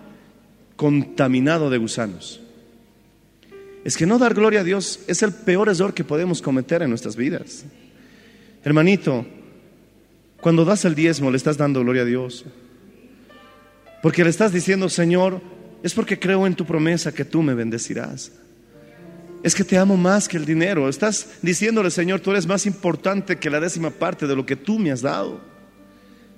contaminado 0.75 1.69
de 1.69 1.77
gusanos. 1.77 2.41
Es 3.83 3.95
que 3.95 4.05
no 4.05 4.17
dar 4.19 4.33
gloria 4.33 4.61
a 4.61 4.63
Dios 4.63 4.99
es 5.07 5.23
el 5.23 5.33
peor 5.33 5.69
error 5.69 5.93
que 5.93 6.03
podemos 6.03 6.41
cometer 6.41 6.81
en 6.81 6.89
nuestras 6.89 7.15
vidas. 7.15 7.65
Hermanito, 8.63 9.25
cuando 10.41 10.65
das 10.65 10.85
el 10.85 10.95
diezmo 10.95 11.31
le 11.31 11.37
estás 11.37 11.57
dando 11.57 11.81
gloria 11.81 12.01
a 12.03 12.05
Dios. 12.05 12.45
Porque 14.01 14.23
le 14.23 14.29
estás 14.29 14.51
diciendo, 14.53 14.89
Señor, 14.89 15.41
es 15.83 15.93
porque 15.93 16.19
creo 16.19 16.45
en 16.45 16.55
tu 16.55 16.65
promesa 16.65 17.13
que 17.13 17.25
tú 17.25 17.41
me 17.41 17.53
bendecirás. 17.53 18.31
Es 19.43 19.55
que 19.55 19.63
te 19.63 19.77
amo 19.77 19.95
más 19.95 20.27
que 20.27 20.37
el 20.37 20.45
dinero. 20.45 20.89
Estás 20.89 21.37
diciéndole, 21.41 21.91
Señor, 21.91 22.19
tú 22.19 22.31
eres 22.31 22.45
más 22.45 22.65
importante 22.65 23.37
que 23.37 23.49
la 23.49 23.59
décima 23.59 23.89
parte 23.89 24.27
de 24.27 24.35
lo 24.35 24.45
que 24.45 24.55
tú 24.55 24.79
me 24.79 24.91
has 24.91 25.01
dado. 25.01 25.39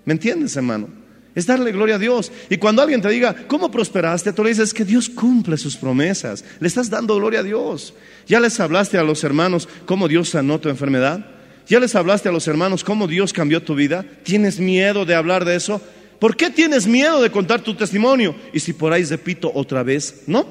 ¿Me 0.06 0.14
entiendes, 0.14 0.56
hermano? 0.56 1.01
Es 1.34 1.46
darle 1.46 1.72
gloria 1.72 1.96
a 1.96 2.00
Dios. 2.00 2.32
Y 2.50 2.58
cuando 2.58 2.82
alguien 2.82 3.02
te 3.02 3.10
diga, 3.10 3.34
¿cómo 3.48 3.72
prosperaste? 3.72 4.34
Tú 4.34 4.44
le 4.44 4.50
dices 4.50 4.74
que 4.74 4.84
Dios 4.84 5.08
cumple 5.10 5.58
sus 5.58 5.78
promesas. 5.78 6.44
Le 6.60 6.68
estás 6.68 6.90
dando 6.90 7.16
gloria 7.16 7.40
a 7.40 7.44
Dios. 7.44 7.94
¿Ya 8.28 8.40
les 8.40 8.60
hablaste 8.60 8.98
a 8.98 9.04
los 9.04 9.24
hermanos 9.24 9.70
cómo 9.86 10.08
Dios 10.08 10.30
sanó 10.30 10.60
tu 10.60 10.70
enfermedad? 10.70 11.26
¿Ya 11.68 11.80
les 11.80 11.96
hablaste 11.96 12.28
a 12.28 12.34
los 12.34 12.48
hermanos 12.48 12.84
cómo 12.84 13.08
Dios 13.08 13.32
cambió 13.32 13.64
tu 13.64 13.76
vida? 13.76 14.06
¿Tienes 14.24 14.60
miedo 14.60 15.06
de 15.06 15.16
hablar 15.16 15.46
de 15.46 15.56
eso? 15.56 15.82
¿Por 16.20 16.36
qué 16.36 16.50
tienes 16.50 16.86
miedo 16.86 17.22
de 17.22 17.32
contar 17.32 17.62
tu 17.62 17.76
testimonio? 17.76 18.36
Y 18.52 18.60
si 18.60 18.74
por 18.74 18.92
ahí 18.92 19.04
repito 19.06 19.52
otra 19.54 19.84
vez, 19.84 20.24
no. 20.28 20.46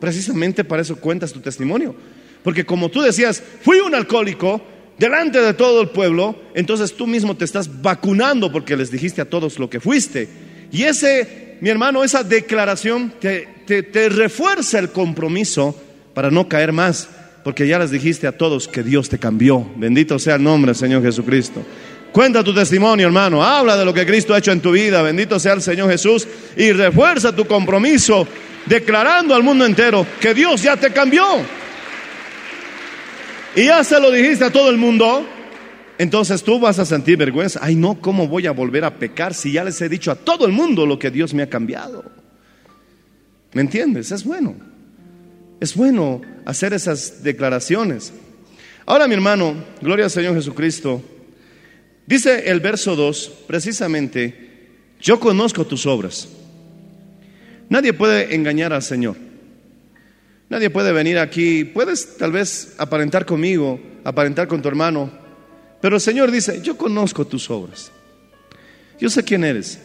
Precisamente 0.00 0.64
para 0.64 0.82
eso 0.82 0.96
cuentas 0.96 1.32
tu 1.32 1.40
testimonio. 1.40 1.96
Porque 2.42 2.66
como 2.66 2.90
tú 2.90 3.00
decías, 3.00 3.42
fui 3.62 3.78
un 3.78 3.94
alcohólico 3.94 4.60
delante 4.98 5.40
de 5.40 5.54
todo 5.54 5.80
el 5.80 5.88
pueblo, 5.88 6.36
entonces 6.54 6.94
tú 6.94 7.06
mismo 7.06 7.36
te 7.36 7.44
estás 7.44 7.82
vacunando 7.82 8.50
porque 8.52 8.76
les 8.76 8.90
dijiste 8.90 9.20
a 9.20 9.28
todos 9.28 9.58
lo 9.58 9.68
que 9.68 9.80
fuiste. 9.80 10.28
Y 10.72 10.82
ese, 10.82 11.58
mi 11.60 11.70
hermano, 11.70 12.04
esa 12.04 12.22
declaración 12.22 13.12
te, 13.20 13.48
te 13.66 14.08
refuerza 14.08 14.78
el 14.78 14.90
compromiso 14.90 15.78
para 16.14 16.30
no 16.30 16.48
caer 16.48 16.72
más, 16.72 17.08
porque 17.42 17.66
ya 17.66 17.78
les 17.78 17.90
dijiste 17.90 18.26
a 18.26 18.36
todos 18.36 18.68
que 18.68 18.82
Dios 18.82 19.08
te 19.08 19.18
cambió. 19.18 19.68
Bendito 19.76 20.18
sea 20.18 20.36
el 20.36 20.42
nombre 20.42 20.70
del 20.70 20.76
Señor 20.76 21.02
Jesucristo. 21.02 21.64
Cuenta 22.12 22.44
tu 22.44 22.54
testimonio, 22.54 23.06
hermano. 23.06 23.42
Habla 23.42 23.76
de 23.76 23.84
lo 23.84 23.92
que 23.92 24.06
Cristo 24.06 24.34
ha 24.34 24.38
hecho 24.38 24.52
en 24.52 24.60
tu 24.60 24.70
vida. 24.70 25.02
Bendito 25.02 25.40
sea 25.40 25.54
el 25.54 25.62
Señor 25.62 25.90
Jesús. 25.90 26.28
Y 26.56 26.70
refuerza 26.70 27.34
tu 27.34 27.44
compromiso 27.44 28.26
declarando 28.66 29.34
al 29.34 29.42
mundo 29.42 29.66
entero 29.66 30.06
que 30.20 30.32
Dios 30.32 30.62
ya 30.62 30.76
te 30.76 30.92
cambió. 30.92 31.24
Y 33.56 33.66
ya 33.66 33.84
se 33.84 34.00
lo 34.00 34.10
dijiste 34.10 34.44
a 34.44 34.52
todo 34.52 34.70
el 34.70 34.76
mundo. 34.76 35.26
Entonces 35.96 36.42
tú 36.42 36.58
vas 36.58 36.78
a 36.78 36.84
sentir 36.84 37.16
vergüenza. 37.16 37.60
Ay, 37.62 37.76
no, 37.76 38.00
¿cómo 38.00 38.26
voy 38.26 38.46
a 38.46 38.52
volver 38.52 38.84
a 38.84 38.98
pecar 38.98 39.32
si 39.32 39.52
ya 39.52 39.62
les 39.62 39.80
he 39.80 39.88
dicho 39.88 40.10
a 40.10 40.16
todo 40.16 40.44
el 40.44 40.52
mundo 40.52 40.86
lo 40.86 40.98
que 40.98 41.10
Dios 41.10 41.32
me 41.34 41.44
ha 41.44 41.48
cambiado? 41.48 42.04
¿Me 43.52 43.60
entiendes? 43.60 44.10
Es 44.10 44.24
bueno. 44.24 44.56
Es 45.60 45.76
bueno 45.76 46.20
hacer 46.44 46.72
esas 46.72 47.22
declaraciones. 47.22 48.12
Ahora, 48.86 49.06
mi 49.06 49.14
hermano, 49.14 49.54
gloria 49.80 50.06
al 50.06 50.10
Señor 50.10 50.34
Jesucristo. 50.34 51.00
Dice 52.06 52.50
el 52.50 52.60
verso 52.60 52.96
2, 52.96 53.44
precisamente, 53.46 54.50
yo 55.00 55.20
conozco 55.20 55.64
tus 55.64 55.86
obras. 55.86 56.28
Nadie 57.68 57.92
puede 57.92 58.34
engañar 58.34 58.72
al 58.72 58.82
Señor. 58.82 59.16
Nadie 60.54 60.70
puede 60.70 60.92
venir 60.92 61.18
aquí, 61.18 61.64
puedes 61.64 62.16
tal 62.16 62.30
vez 62.30 62.76
aparentar 62.78 63.26
conmigo, 63.26 63.80
aparentar 64.04 64.46
con 64.46 64.62
tu 64.62 64.68
hermano, 64.68 65.10
pero 65.80 65.96
el 65.96 66.00
Señor 66.00 66.30
dice, 66.30 66.60
yo 66.62 66.76
conozco 66.76 67.26
tus 67.26 67.50
obras. 67.50 67.90
Yo 69.00 69.10
sé 69.10 69.24
quién 69.24 69.42
eres. 69.42 69.80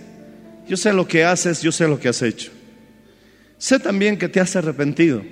Yo 0.67 0.77
sé 0.77 0.93
lo 0.93 1.07
que 1.07 1.23
haces, 1.23 1.63
yo 1.63 1.71
sé 1.71 1.87
lo 1.87 1.99
que 1.99 2.07
has 2.07 2.21
hecho. 2.21 2.51
Sé 3.57 3.79
también 3.79 4.15
que 4.19 4.29
te 4.29 4.39
has 4.39 4.55
arrepentido 4.55 5.23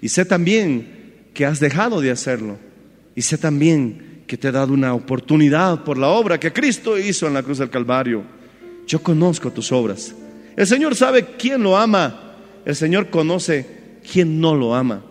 y 0.00 0.08
sé 0.08 0.24
también 0.24 1.30
que 1.34 1.44
has 1.44 1.58
dejado 1.58 2.00
de 2.00 2.12
hacerlo 2.12 2.56
y 3.16 3.22
sé 3.22 3.38
también 3.38 4.22
que 4.28 4.36
te 4.36 4.46
he 4.46 4.52
dado 4.52 4.72
una 4.72 4.94
oportunidad 4.94 5.82
por 5.82 5.98
la 5.98 6.10
obra 6.10 6.38
que 6.38 6.52
Cristo 6.52 6.96
hizo 6.96 7.26
en 7.26 7.34
la 7.34 7.42
cruz 7.42 7.58
del 7.58 7.70
Calvario. 7.70 8.22
Yo 8.86 9.02
conozco 9.02 9.50
tus 9.50 9.72
obras. 9.72 10.14
El 10.54 10.68
Señor 10.68 10.94
sabe 10.94 11.26
quién 11.36 11.64
lo 11.64 11.76
ama. 11.76 12.36
El 12.64 12.76
Señor 12.76 13.10
conoce 13.10 13.75
quién 14.10 14.40
no 14.40 14.54
lo 14.54 14.74
ama. 14.74 15.02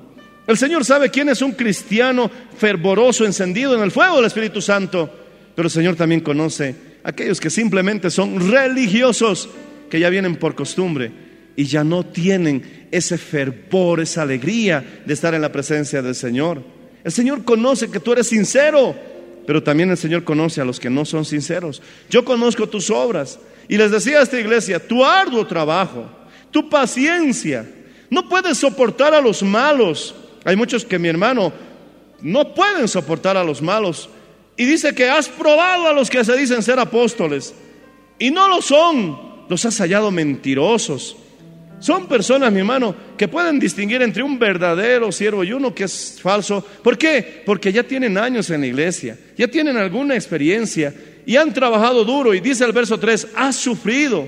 El 0.48 0.58
Señor 0.58 0.86
sabe 0.86 1.10
quién 1.10 1.30
es 1.30 1.42
un 1.42 1.54
cristiano 1.54 2.30
fervoroso, 2.58 3.26
encendido 3.26 3.76
en 3.76 3.82
el 3.82 3.92
fuego 3.92 4.18
del 4.18 4.26
Espíritu 4.26 4.62
Santo. 4.62 5.10
Pero 5.56 5.68
el 5.68 5.72
Señor 5.72 5.96
también 5.96 6.22
conoce 6.22 6.76
aquellos 7.04 7.40
que 7.40 7.50
simplemente 7.50 8.10
son 8.10 8.52
religiosos, 8.52 9.50
que 9.90 10.00
ya 10.00 10.10
vienen 10.10 10.36
por 10.36 10.56
costumbre 10.56 11.12
y 11.56 11.66
ya 11.66 11.84
no 11.84 12.06
tienen 12.06 12.88
ese 12.92 13.18
fervor, 13.18 14.02
esa 14.02 14.24
alegría 14.24 15.02
de 15.06 15.14
estar 15.14 15.34
en 15.34 15.42
la 15.42 15.52
presencia 15.52 16.02
del 16.02 16.16
Señor. 16.16 16.62
El 17.04 17.12
Señor 17.12 17.44
conoce 17.44 17.90
que 17.90 18.00
tú 18.00 18.12
eres 18.12 18.28
sincero, 18.28 18.96
pero 19.48 19.64
también 19.64 19.90
el 19.92 19.98
Señor 19.98 20.24
conoce 20.24 20.60
a 20.62 20.66
los 20.66 20.80
que 20.80 20.90
no 20.90 21.06
son 21.06 21.24
sinceros. 21.24 21.82
Yo 22.10 22.26
conozco 22.26 22.68
tus 22.68 22.90
obras. 22.90 23.40
Y 23.68 23.78
les 23.78 23.92
decía 23.92 24.20
a 24.20 24.24
esta 24.24 24.40
iglesia, 24.40 24.86
tu 24.86 25.04
arduo 25.04 25.48
trabajo, 25.48 26.10
tu 26.52 26.70
paciencia, 26.70 27.66
no 28.16 28.30
puedes 28.30 28.58
soportar 28.58 29.14
a 29.14 29.20
los 29.20 29.44
malos. 29.44 30.16
Hay 30.46 30.56
muchos 30.56 30.86
que 30.86 30.98
mi 30.98 31.10
hermano 31.10 31.52
no 32.22 32.54
pueden 32.54 32.88
soportar 32.88 33.36
a 33.36 33.44
los 33.44 33.62
malos. 33.62 34.10
Y 34.56 34.64
dice 34.64 34.96
que 34.96 35.10
has 35.10 35.28
probado 35.28 35.90
a 35.90 35.92
los 35.92 36.10
que 36.10 36.24
se 36.24 36.38
dicen 36.38 36.64
ser 36.64 36.80
apóstoles. 36.80 37.54
Y 38.18 38.32
no 38.32 38.48
lo 38.48 38.62
son. 38.62 39.46
Los 39.50 39.66
has 39.66 39.78
hallado 39.80 40.12
mentirosos. 40.12 41.18
Son 41.82 42.08
personas, 42.08 42.54
mi 42.54 42.60
hermano, 42.60 42.96
que 43.18 43.28
pueden 43.28 43.60
distinguir 43.60 44.02
entre 44.02 44.24
un 44.24 44.40
verdadero 44.40 45.12
siervo 45.12 45.44
y 45.44 45.52
uno 45.52 45.76
que 45.76 45.84
es 45.84 46.18
falso. 46.22 46.66
¿Por 46.82 46.98
qué? 46.98 47.44
Porque 47.46 47.74
ya 47.74 47.84
tienen 47.84 48.18
años 48.18 48.50
en 48.50 48.62
la 48.62 48.68
iglesia, 48.68 49.20
ya 49.38 49.50
tienen 49.50 49.76
alguna 49.76 50.16
experiencia 50.16 50.96
y 51.26 51.36
han 51.36 51.54
trabajado 51.54 52.06
duro. 52.06 52.34
Y 52.34 52.40
dice 52.40 52.64
el 52.64 52.72
verso 52.72 52.98
3, 52.98 53.28
has 53.36 53.58
sufrido 53.58 54.26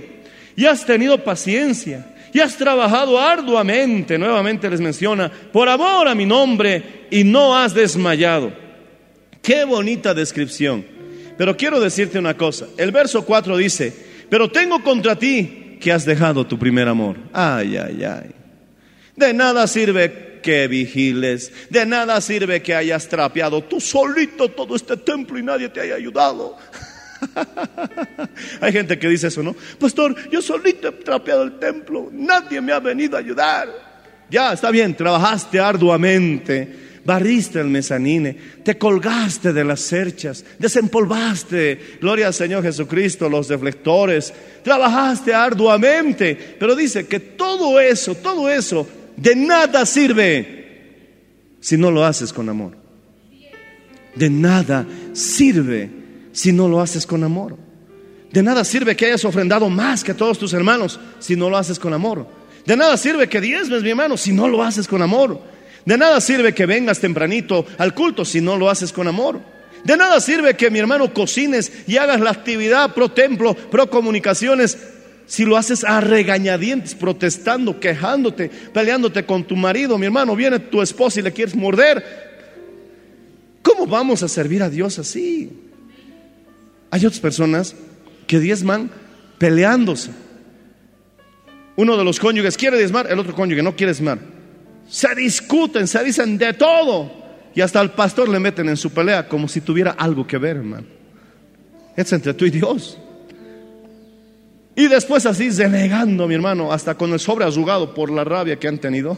y 0.58 0.66
has 0.66 0.86
tenido 0.86 1.24
paciencia 1.24 2.17
y 2.34 2.40
has 2.40 2.58
trabajado 2.58 3.20
arduamente, 3.20 4.18
nuevamente 4.18 4.70
les 4.70 4.82
menciona, 4.82 5.32
por 5.32 5.70
amor 5.70 6.08
a 6.08 6.16
mi 6.16 6.26
nombre 6.26 7.08
y 7.10 7.24
no 7.24 7.58
has 7.58 7.74
desmayado. 7.74 8.52
Qué 9.42 9.66
bonita 9.66 10.14
descripción. 10.14 10.86
Pero 11.38 11.56
quiero 11.56 11.80
decirte 11.80 12.20
una 12.20 12.36
cosa. 12.36 12.68
El 12.78 12.92
verso 12.92 13.24
4 13.24 13.58
dice, 13.58 13.94
pero 14.30 14.50
tengo 14.50 14.84
contra 14.84 15.16
ti 15.16 15.78
que 15.80 15.92
has 15.92 16.06
dejado 16.06 16.46
tu 16.46 16.58
primer 16.58 16.88
amor. 16.88 17.18
Ay, 17.32 17.78
ay, 17.78 18.04
ay. 18.04 18.32
De 19.16 19.34
nada 19.34 19.68
sirve 19.68 20.40
que 20.42 20.68
vigiles, 20.68 21.52
de 21.70 21.86
nada 21.86 22.20
sirve 22.22 22.62
que 22.62 22.74
hayas 22.74 23.08
trapeado 23.08 23.64
tú 23.64 23.80
solito 23.82 24.50
todo 24.50 24.76
este 24.76 24.98
templo 24.98 25.38
y 25.38 25.44
nadie 25.44 25.70
te 25.70 25.82
haya 25.82 25.96
ayudado. 25.96 26.58
Hay 28.62 28.72
gente 28.72 28.98
que 28.98 29.08
dice 29.08 29.28
eso, 29.28 29.44
¿no? 29.44 29.56
Pastor, 29.80 30.16
yo 30.30 30.42
solito 30.42 30.88
he 30.88 30.92
trapeado 30.92 31.44
el 31.44 31.60
templo, 31.60 32.10
nadie 32.12 32.62
me 32.62 32.72
ha 32.72 32.80
venido 32.80 33.16
a 33.16 33.20
ayudar. 33.20 33.70
Ya, 34.30 34.54
está 34.54 34.72
bien, 34.72 34.96
trabajaste 34.96 35.60
arduamente, 35.60 37.02
barriste 37.06 37.60
el 37.60 37.68
mezanine, 37.68 38.38
te 38.64 38.78
colgaste 38.78 39.54
de 39.54 39.64
las 39.64 39.80
cerchas, 39.80 40.44
desempolvaste, 40.60 41.98
gloria 42.02 42.28
al 42.28 42.34
Señor 42.34 42.64
Jesucristo, 42.64 43.30
los 43.30 43.48
deflectores, 43.48 44.34
trabajaste 44.64 45.34
arduamente, 45.34 46.38
pero 46.60 46.76
dice 46.76 47.08
que 47.08 47.22
todo 47.22 47.80
eso, 47.80 48.16
todo 48.16 48.50
eso, 48.50 48.88
de 49.16 49.36
nada 49.36 49.86
sirve 49.86 50.58
si 51.62 51.78
no 51.78 51.90
lo 51.90 52.04
haces 52.04 52.34
con 52.34 52.50
amor. 52.50 52.78
De 54.16 54.30
nada 54.30 54.86
sirve 55.14 55.90
si 56.38 56.52
no 56.52 56.68
lo 56.68 56.80
haces 56.80 57.08
con 57.08 57.24
amor. 57.24 57.58
De 58.32 58.44
nada 58.44 58.64
sirve 58.64 58.96
que 58.96 59.08
hayas 59.08 59.26
ofrendado 59.26 59.72
más 59.72 60.04
que 60.04 60.14
todos 60.14 60.38
tus 60.38 60.54
hermanos 60.54 61.00
si 61.18 61.36
no 61.36 61.50
lo 61.50 61.58
haces 61.58 61.80
con 61.80 61.96
amor. 61.96 62.28
De 62.64 62.78
nada 62.78 62.96
sirve 62.96 63.28
que 63.28 63.42
diezmes, 63.42 63.82
mi 63.82 63.90
hermano, 63.90 64.18
si 64.18 64.34
no 64.34 64.48
lo 64.48 64.62
haces 64.62 64.88
con 64.88 65.02
amor. 65.02 65.42
De 65.84 65.98
nada 65.98 66.22
sirve 66.22 66.54
que 66.54 66.68
vengas 66.68 67.00
tempranito 67.00 67.66
al 67.80 67.96
culto 67.96 68.24
si 68.24 68.40
no 68.40 68.56
lo 68.56 68.70
haces 68.70 68.94
con 68.94 69.08
amor. 69.08 69.40
De 69.84 69.98
nada 69.98 70.22
sirve 70.22 70.56
que 70.56 70.70
mi 70.70 70.78
hermano 70.78 71.12
cocines 71.12 71.72
y 71.88 71.98
hagas 71.98 72.20
la 72.20 72.30
actividad 72.30 72.94
pro 72.94 73.10
templo, 73.10 73.56
pro 73.56 73.90
comunicaciones, 73.90 74.78
si 75.26 75.44
lo 75.44 75.58
haces 75.58 75.84
a 75.84 76.02
regañadientes, 76.02 76.94
protestando, 76.94 77.80
quejándote, 77.80 78.52
peleándote 78.72 79.26
con 79.26 79.44
tu 79.44 79.56
marido, 79.56 79.98
mi 79.98 80.06
hermano, 80.06 80.36
viene 80.36 80.60
tu 80.60 80.84
esposa 80.84 81.20
y 81.20 81.24
le 81.24 81.34
quieres 81.34 81.56
morder. 81.56 82.06
¿Cómo 83.64 83.88
vamos 83.88 84.22
a 84.22 84.28
servir 84.28 84.62
a 84.62 84.70
Dios 84.70 85.00
así? 85.00 85.64
Hay 86.92 87.06
otras 87.06 87.20
personas 87.20 87.76
que 88.26 88.40
diezman 88.40 88.90
peleándose. 89.38 90.12
Uno 91.76 91.96
de 91.96 92.04
los 92.04 92.20
cónyuges 92.20 92.58
quiere 92.58 92.78
diezmar, 92.78 93.12
el 93.12 93.20
otro 93.20 93.36
cónyuge 93.36 93.62
no 93.62 93.76
quiere 93.76 93.94
diezmar. 93.94 94.20
Se 94.90 95.14
discuten, 95.16 95.88
se 95.88 96.04
dicen 96.04 96.38
de 96.38 96.54
todo. 96.54 97.12
Y 97.54 97.62
hasta 97.62 97.80
al 97.80 97.94
pastor 97.94 98.30
le 98.30 98.40
meten 98.40 98.70
en 98.70 98.78
su 98.78 98.92
pelea 98.92 99.28
como 99.28 99.48
si 99.48 99.62
tuviera 99.62 99.92
algo 99.92 100.26
que 100.26 100.38
ver, 100.38 100.58
hermano. 100.58 100.88
Es 101.96 102.12
entre 102.14 102.34
tú 102.34 102.46
y 102.46 102.52
Dios. 102.52 102.98
Y 104.76 104.88
después 104.88 105.26
así 105.26 105.50
denegando, 105.50 106.28
mi 106.28 106.36
hermano, 106.36 106.72
hasta 106.72 106.94
con 106.96 107.12
el 107.12 107.20
sobre 107.20 107.46
azugado 107.46 107.96
por 107.96 108.12
la 108.12 108.24
rabia 108.24 108.60
que 108.60 108.68
han 108.68 108.78
tenido. 108.78 109.18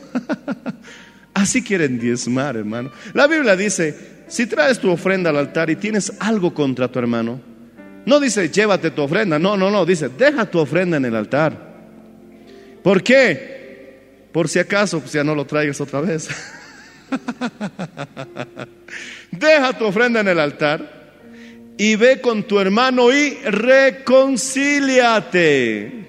así 1.34 1.62
quieren 1.62 2.00
diezmar, 2.00 2.56
hermano. 2.56 2.92
La 3.14 3.28
Biblia 3.28 3.58
dice, 3.58 4.24
si 4.30 4.48
traes 4.48 4.80
tu 4.80 4.90
ofrenda 4.90 5.32
al 5.32 5.38
altar 5.38 5.70
y 5.70 5.76
tienes 5.76 6.14
algo 6.20 6.54
contra 6.54 6.88
tu 6.88 7.00
hermano, 7.00 7.42
no 8.06 8.20
dice, 8.20 8.50
llévate 8.50 8.92
tu 8.92 9.02
ofrenda. 9.02 9.40
No, 9.40 9.58
no, 9.58 9.72
no. 9.72 9.86
Dice, 9.86 10.10
deja 10.10 10.46
tu 10.46 10.60
ofrenda 10.60 10.98
en 10.98 11.06
el 11.06 11.16
altar. 11.16 11.70
¿Por 12.84 13.02
qué? 13.04 13.60
Por 14.32 14.48
si 14.48 14.60
acaso, 14.60 15.00
pues 15.00 15.14
ya 15.14 15.24
no 15.24 15.34
lo 15.36 15.46
traigas 15.46 15.82
otra 15.82 16.02
vez. 16.02 16.30
Deja 19.32 19.78
tu 19.78 19.86
ofrenda 19.86 20.22
en 20.22 20.28
el 20.28 20.40
altar 20.40 21.00
y 21.78 21.96
ve 21.96 22.22
con 22.22 22.44
tu 22.44 22.60
hermano 22.60 23.12
y 23.12 23.34
reconcíliate. 23.46 26.08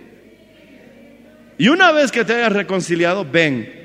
Y 1.59 1.69
una 1.69 1.93
vez 1.93 2.11
que 2.11 2.25
te 2.25 2.35
hayas 2.35 2.53
reconciliado, 2.53 3.27
ven 3.31 3.79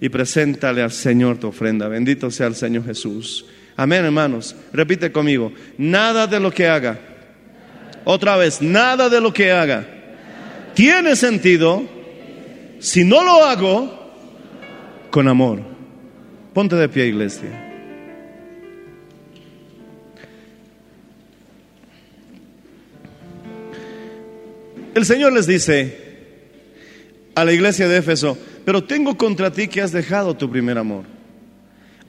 y 0.00 0.08
preséntale 0.08 0.82
al 0.82 0.92
Señor 0.92 1.38
tu 1.38 1.48
ofrenda. 1.48 1.88
Bendito 1.88 2.30
sea 2.30 2.46
el 2.48 2.54
Señor 2.54 2.84
Jesús. 2.84 3.46
Amén, 3.76 4.04
hermanos. 4.04 4.54
Repite 4.72 5.12
conmigo. 5.12 5.52
Nada 5.78 6.26
de 6.26 6.40
lo 6.40 6.50
que 6.50 6.66
haga. 6.66 6.98
Otra 8.04 8.36
vez, 8.36 8.60
nada 8.60 9.08
de 9.08 9.20
lo 9.20 9.32
que 9.32 9.52
haga. 9.52 9.86
Tiene 10.74 11.16
sentido 11.16 11.82
si 12.78 13.04
no 13.04 13.22
lo 13.22 13.44
hago 13.44 14.12
con 15.10 15.28
amor. 15.28 15.60
Ponte 16.52 16.76
de 16.76 16.88
pie, 16.88 17.06
iglesia. 17.06 17.70
El 24.94 25.06
Señor 25.06 25.32
les 25.32 25.46
dice 25.46 25.98
a 27.34 27.44
la 27.44 27.52
iglesia 27.52 27.88
de 27.88 27.96
Éfeso, 27.96 28.36
pero 28.64 28.84
tengo 28.84 29.16
contra 29.16 29.50
ti 29.50 29.68
que 29.68 29.80
has 29.80 29.92
dejado 29.92 30.36
tu 30.36 30.50
primer 30.50 30.76
amor. 30.76 31.04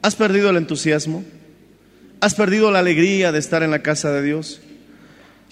¿Has 0.01 0.15
perdido 0.15 0.49
el 0.49 0.57
entusiasmo? 0.57 1.23
¿Has 2.19 2.35
perdido 2.35 2.71
la 2.71 2.79
alegría 2.79 3.31
de 3.31 3.39
estar 3.39 3.63
en 3.63 3.71
la 3.71 3.81
casa 3.81 4.11
de 4.11 4.21
Dios? 4.21 4.61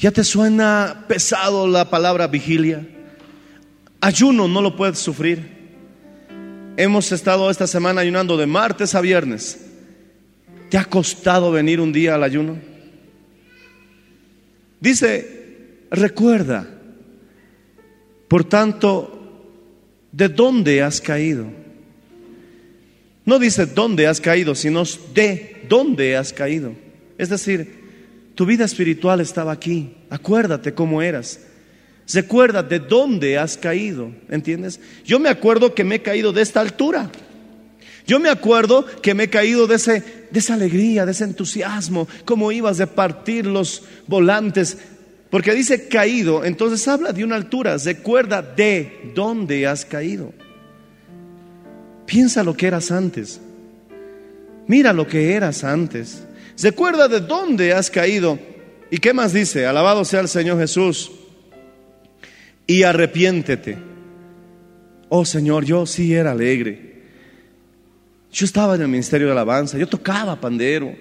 ¿Ya 0.01 0.09
te 0.09 0.23
suena 0.23 1.05
pesado 1.07 1.67
la 1.67 1.91
palabra 1.91 2.25
vigilia? 2.25 2.87
Ayuno 4.01 4.47
no 4.47 4.63
lo 4.63 4.75
puedes 4.75 4.97
sufrir. 4.97 5.47
Hemos 6.75 7.11
estado 7.11 7.51
esta 7.51 7.67
semana 7.67 8.01
ayunando 8.01 8.35
de 8.35 8.47
martes 8.47 8.95
a 8.95 9.01
viernes. 9.01 9.63
¿Te 10.71 10.79
ha 10.79 10.85
costado 10.85 11.51
venir 11.51 11.79
un 11.79 11.93
día 11.93 12.15
al 12.15 12.23
ayuno? 12.23 12.57
Dice, 14.79 15.85
recuerda, 15.91 16.67
por 18.27 18.43
tanto, 18.43 19.53
¿de 20.11 20.29
dónde 20.29 20.81
has 20.81 20.99
caído? 20.99 21.45
No 23.23 23.37
dice 23.37 23.67
dónde 23.67 24.07
has 24.07 24.19
caído, 24.19 24.55
sino 24.55 24.83
de 25.13 25.63
dónde 25.69 26.17
has 26.17 26.33
caído. 26.33 26.73
Es 27.19 27.29
decir, 27.29 27.80
tu 28.41 28.45
vida 28.47 28.65
espiritual 28.65 29.21
estaba 29.21 29.51
aquí. 29.51 29.93
Acuérdate 30.09 30.73
cómo 30.73 31.03
eras. 31.03 31.41
Recuerda 32.11 32.63
de 32.63 32.79
dónde 32.79 33.37
has 33.37 33.55
caído, 33.55 34.11
¿entiendes? 34.29 34.79
Yo 35.05 35.19
me 35.19 35.29
acuerdo 35.29 35.75
que 35.75 35.83
me 35.83 35.97
he 35.97 36.01
caído 36.01 36.33
de 36.33 36.41
esta 36.41 36.59
altura. 36.59 37.11
Yo 38.07 38.19
me 38.19 38.29
acuerdo 38.29 38.83
que 39.03 39.13
me 39.13 39.25
he 39.25 39.29
caído 39.29 39.67
de, 39.67 39.75
ese, 39.75 40.03
de 40.31 40.39
esa 40.39 40.55
alegría, 40.55 41.05
de 41.05 41.11
ese 41.11 41.25
entusiasmo, 41.25 42.07
cómo 42.25 42.51
ibas 42.51 42.79
de 42.79 42.87
partir 42.87 43.45
los 43.45 43.83
volantes 44.07 44.75
porque 45.29 45.53
dice 45.53 45.87
caído, 45.87 46.43
entonces 46.43 46.87
habla 46.87 47.13
de 47.13 47.23
una 47.23 47.35
altura. 47.35 47.77
Recuerda 47.77 48.41
de 48.41 49.11
dónde 49.13 49.67
has 49.67 49.85
caído. 49.85 50.33
Piensa 52.07 52.43
lo 52.43 52.57
que 52.57 52.65
eras 52.65 52.89
antes. 52.89 53.39
Mira 54.65 54.93
lo 54.93 55.05
que 55.05 55.35
eras 55.35 55.63
antes. 55.63 56.23
Recuerda 56.61 57.07
de 57.07 57.21
dónde 57.21 57.73
has 57.73 57.89
caído. 57.89 58.37
¿Y 58.89 58.97
qué 58.97 59.13
más 59.13 59.33
dice? 59.33 59.65
Alabado 59.65 60.05
sea 60.05 60.19
el 60.19 60.27
Señor 60.27 60.59
Jesús. 60.59 61.11
Y 62.67 62.83
arrepiéntete. 62.83 63.77
Oh 65.09 65.25
Señor, 65.25 65.65
yo 65.65 65.85
sí 65.85 66.13
era 66.13 66.31
alegre. 66.31 66.91
Yo 68.31 68.45
estaba 68.45 68.75
en 68.75 68.81
el 68.81 68.87
ministerio 68.87 69.27
de 69.27 69.33
alabanza. 69.33 69.77
Yo 69.77 69.87
tocaba 69.87 70.39
pandero. 70.39 70.95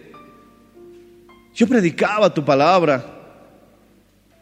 Yo 1.54 1.66
predicaba 1.66 2.32
tu 2.32 2.44
palabra. 2.44 3.18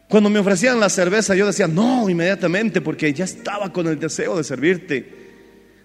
Cuando 0.07 0.29
me 0.29 0.39
ofrecían 0.39 0.79
la 0.79 0.89
cerveza, 0.89 1.35
yo 1.35 1.45
decía, 1.45 1.67
no, 1.67 2.09
inmediatamente, 2.09 2.81
porque 2.81 3.13
ya 3.13 3.25
estaba 3.25 3.71
con 3.71 3.87
el 3.87 3.99
deseo 3.99 4.37
de 4.37 4.43
servirte. 4.43 5.18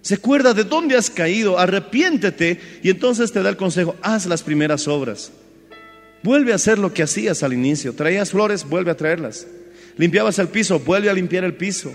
Se 0.05 0.13
acuerda 0.13 0.53
de 0.53 0.65
dónde 0.65 0.95
has 0.95 1.09
caído, 1.09 1.57
arrepiéntete 1.57 2.59
y 2.83 2.91
entonces 2.91 3.31
te 3.31 3.41
da 3.41 3.49
el 3.49 3.57
consejo, 3.57 3.95
haz 4.03 4.27
las 4.27 4.43
primeras 4.43 4.87
obras. 4.87 5.31
Vuelve 6.21 6.51
a 6.51 6.57
hacer 6.57 6.77
lo 6.77 6.93
que 6.93 7.01
hacías 7.01 7.41
al 7.41 7.53
inicio. 7.53 7.95
Traías 7.95 8.29
flores, 8.29 8.69
vuelve 8.69 8.91
a 8.91 8.97
traerlas. 8.97 9.47
Limpiabas 9.97 10.37
el 10.37 10.49
piso, 10.49 10.77
vuelve 10.77 11.09
a 11.09 11.13
limpiar 11.13 11.43
el 11.43 11.55
piso. 11.55 11.91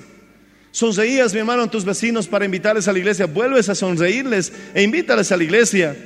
Sonreías, 0.72 1.32
mi 1.34 1.38
hermano, 1.38 1.62
a 1.62 1.70
tus 1.70 1.84
vecinos 1.84 2.26
para 2.26 2.44
invitarles 2.44 2.88
a 2.88 2.92
la 2.92 2.98
iglesia, 2.98 3.26
vuelves 3.26 3.68
a 3.68 3.76
sonreírles 3.76 4.52
e 4.74 4.82
invítales 4.82 5.30
a 5.30 5.36
la 5.36 5.44
iglesia. 5.44 5.96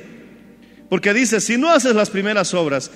Porque 0.89 1.11
dice, 1.11 1.41
si 1.41 1.57
no 1.57 1.71
haces 1.71 1.95
las 1.95 2.11
primeras 2.11 2.53
obras, 2.53 2.91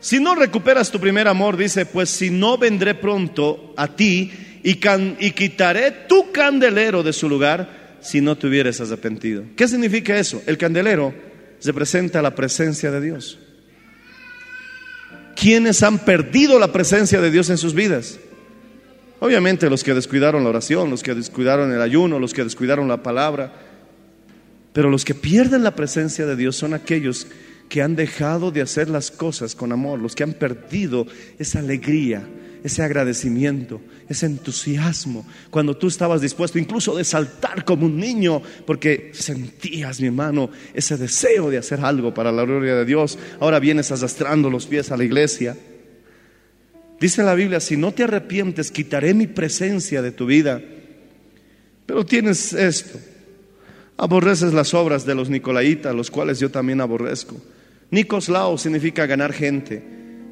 si 0.00 0.20
no 0.20 0.34
recuperas 0.34 0.90
tu 0.90 1.00
primer 1.00 1.28
amor, 1.28 1.56
dice, 1.56 1.86
pues 1.86 2.10
si 2.10 2.28
no 2.28 2.58
vendré 2.58 2.94
pronto 2.94 3.72
a 3.78 3.88
ti 3.88 4.30
y, 4.62 4.78
y 5.18 5.30
quitaré 5.30 5.92
tu 6.06 6.30
candelero 6.30 7.02
de 7.02 7.14
su 7.14 7.26
lugar 7.26 7.79
si 8.00 8.20
no 8.20 8.36
te 8.36 8.46
hubieras 8.46 8.80
arrepentido. 8.80 9.44
¿Qué 9.56 9.68
significa 9.68 10.18
eso? 10.18 10.42
El 10.46 10.58
candelero 10.58 11.14
representa 11.64 12.22
la 12.22 12.34
presencia 12.34 12.90
de 12.90 13.00
Dios. 13.00 13.38
¿Quiénes 15.36 15.82
han 15.82 15.98
perdido 16.00 16.58
la 16.58 16.72
presencia 16.72 17.20
de 17.20 17.30
Dios 17.30 17.50
en 17.50 17.58
sus 17.58 17.74
vidas? 17.74 18.18
Obviamente 19.20 19.68
los 19.70 19.84
que 19.84 19.94
descuidaron 19.94 20.44
la 20.44 20.50
oración, 20.50 20.90
los 20.90 21.02
que 21.02 21.14
descuidaron 21.14 21.72
el 21.72 21.82
ayuno, 21.82 22.18
los 22.18 22.34
que 22.34 22.44
descuidaron 22.44 22.88
la 22.88 23.02
palabra. 23.02 23.52
Pero 24.72 24.88
los 24.90 25.04
que 25.04 25.14
pierden 25.14 25.62
la 25.62 25.74
presencia 25.74 26.26
de 26.26 26.36
Dios 26.36 26.56
son 26.56 26.74
aquellos 26.74 27.26
que 27.26 27.49
han 27.78 27.94
dejado 27.94 28.50
de 28.50 28.62
hacer 28.62 28.88
las 28.88 29.10
cosas 29.10 29.54
con 29.54 29.70
amor, 29.70 30.00
los 30.00 30.16
que 30.16 30.24
han 30.24 30.32
perdido 30.32 31.06
esa 31.38 31.60
alegría, 31.60 32.26
ese 32.64 32.82
agradecimiento, 32.82 33.80
ese 34.08 34.26
entusiasmo, 34.26 35.24
cuando 35.50 35.76
tú 35.76 35.86
estabas 35.86 36.20
dispuesto 36.20 36.58
incluso 36.58 36.96
de 36.96 37.04
saltar 37.04 37.64
como 37.64 37.86
un 37.86 37.96
niño, 37.96 38.42
porque 38.66 39.12
sentías, 39.14 40.00
mi 40.00 40.08
hermano, 40.08 40.50
ese 40.74 40.96
deseo 40.96 41.48
de 41.48 41.58
hacer 41.58 41.80
algo 41.80 42.12
para 42.12 42.32
la 42.32 42.44
gloria 42.44 42.74
de 42.74 42.84
Dios, 42.84 43.18
ahora 43.38 43.60
vienes 43.60 43.92
arrastrando 43.92 44.50
los 44.50 44.66
pies 44.66 44.90
a 44.90 44.96
la 44.96 45.04
iglesia. 45.04 45.56
Dice 46.98 47.22
la 47.22 47.34
Biblia, 47.34 47.60
si 47.60 47.76
no 47.76 47.92
te 47.92 48.02
arrepientes, 48.02 48.70
quitaré 48.70 49.14
mi 49.14 49.26
presencia 49.26 50.02
de 50.02 50.10
tu 50.10 50.26
vida. 50.26 50.60
Pero 51.86 52.04
tienes 52.04 52.52
esto, 52.52 52.98
aborreces 53.96 54.52
las 54.52 54.74
obras 54.74 55.06
de 55.06 55.14
los 55.14 55.30
nicolaitas, 55.30 55.94
los 55.94 56.10
cuales 56.10 56.40
yo 56.40 56.50
también 56.50 56.80
aborrezco. 56.80 57.40
Nicoslao 57.90 58.56
significa 58.56 59.06
ganar 59.06 59.32
gente. 59.32 59.82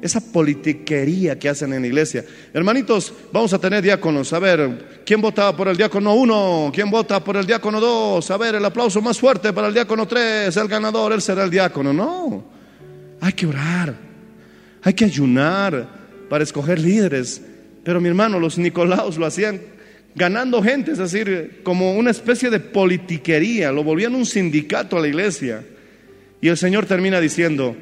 Esa 0.01 0.21
politiquería 0.21 1.37
que 1.37 1.49
hacen 1.49 1.73
en 1.73 1.81
la 1.81 1.87
iglesia. 1.87 2.23
Hermanitos, 2.53 3.13
vamos 3.33 3.51
a 3.51 3.59
tener 3.59 3.83
diáconos. 3.83 4.31
A 4.31 4.39
ver, 4.39 5.01
¿quién 5.05 5.19
vota 5.19 5.53
por 5.55 5.67
el 5.67 5.75
diácono 5.75 6.13
1? 6.13 6.71
¿Quién 6.73 6.89
vota 6.89 7.21
por 7.21 7.35
el 7.35 7.45
diácono 7.45 7.81
2? 7.81 8.31
A 8.31 8.37
ver, 8.37 8.55
el 8.55 8.63
aplauso 8.63 9.01
más 9.01 9.19
fuerte 9.19 9.51
para 9.51 9.67
el 9.67 9.73
diácono 9.73 10.07
3. 10.07 10.55
El 10.55 10.67
ganador, 10.69 11.11
él 11.11 11.21
será 11.21 11.43
el 11.43 11.49
diácono. 11.49 11.91
No, 11.91 12.45
hay 13.19 13.33
que 13.33 13.45
orar. 13.45 13.93
Hay 14.81 14.93
que 14.93 15.03
ayunar 15.03 15.89
para 16.29 16.45
escoger 16.45 16.79
líderes. 16.79 17.41
Pero 17.83 17.99
mi 17.99 18.07
hermano, 18.07 18.39
los 18.39 18.57
Nicolaos 18.57 19.17
lo 19.17 19.25
hacían 19.25 19.59
ganando 20.15 20.61
gente, 20.63 20.91
es 20.91 20.97
decir, 20.97 21.59
como 21.63 21.95
una 21.95 22.11
especie 22.11 22.49
de 22.49 22.61
politiquería. 22.61 23.73
Lo 23.73 23.83
volvían 23.83 24.15
un 24.15 24.25
sindicato 24.25 24.97
a 24.97 25.01
la 25.01 25.09
iglesia. 25.09 25.61
Y 26.41 26.47
el 26.47 26.57
Señor 26.57 26.85
termina 26.85 27.19
diciendo, 27.19 27.75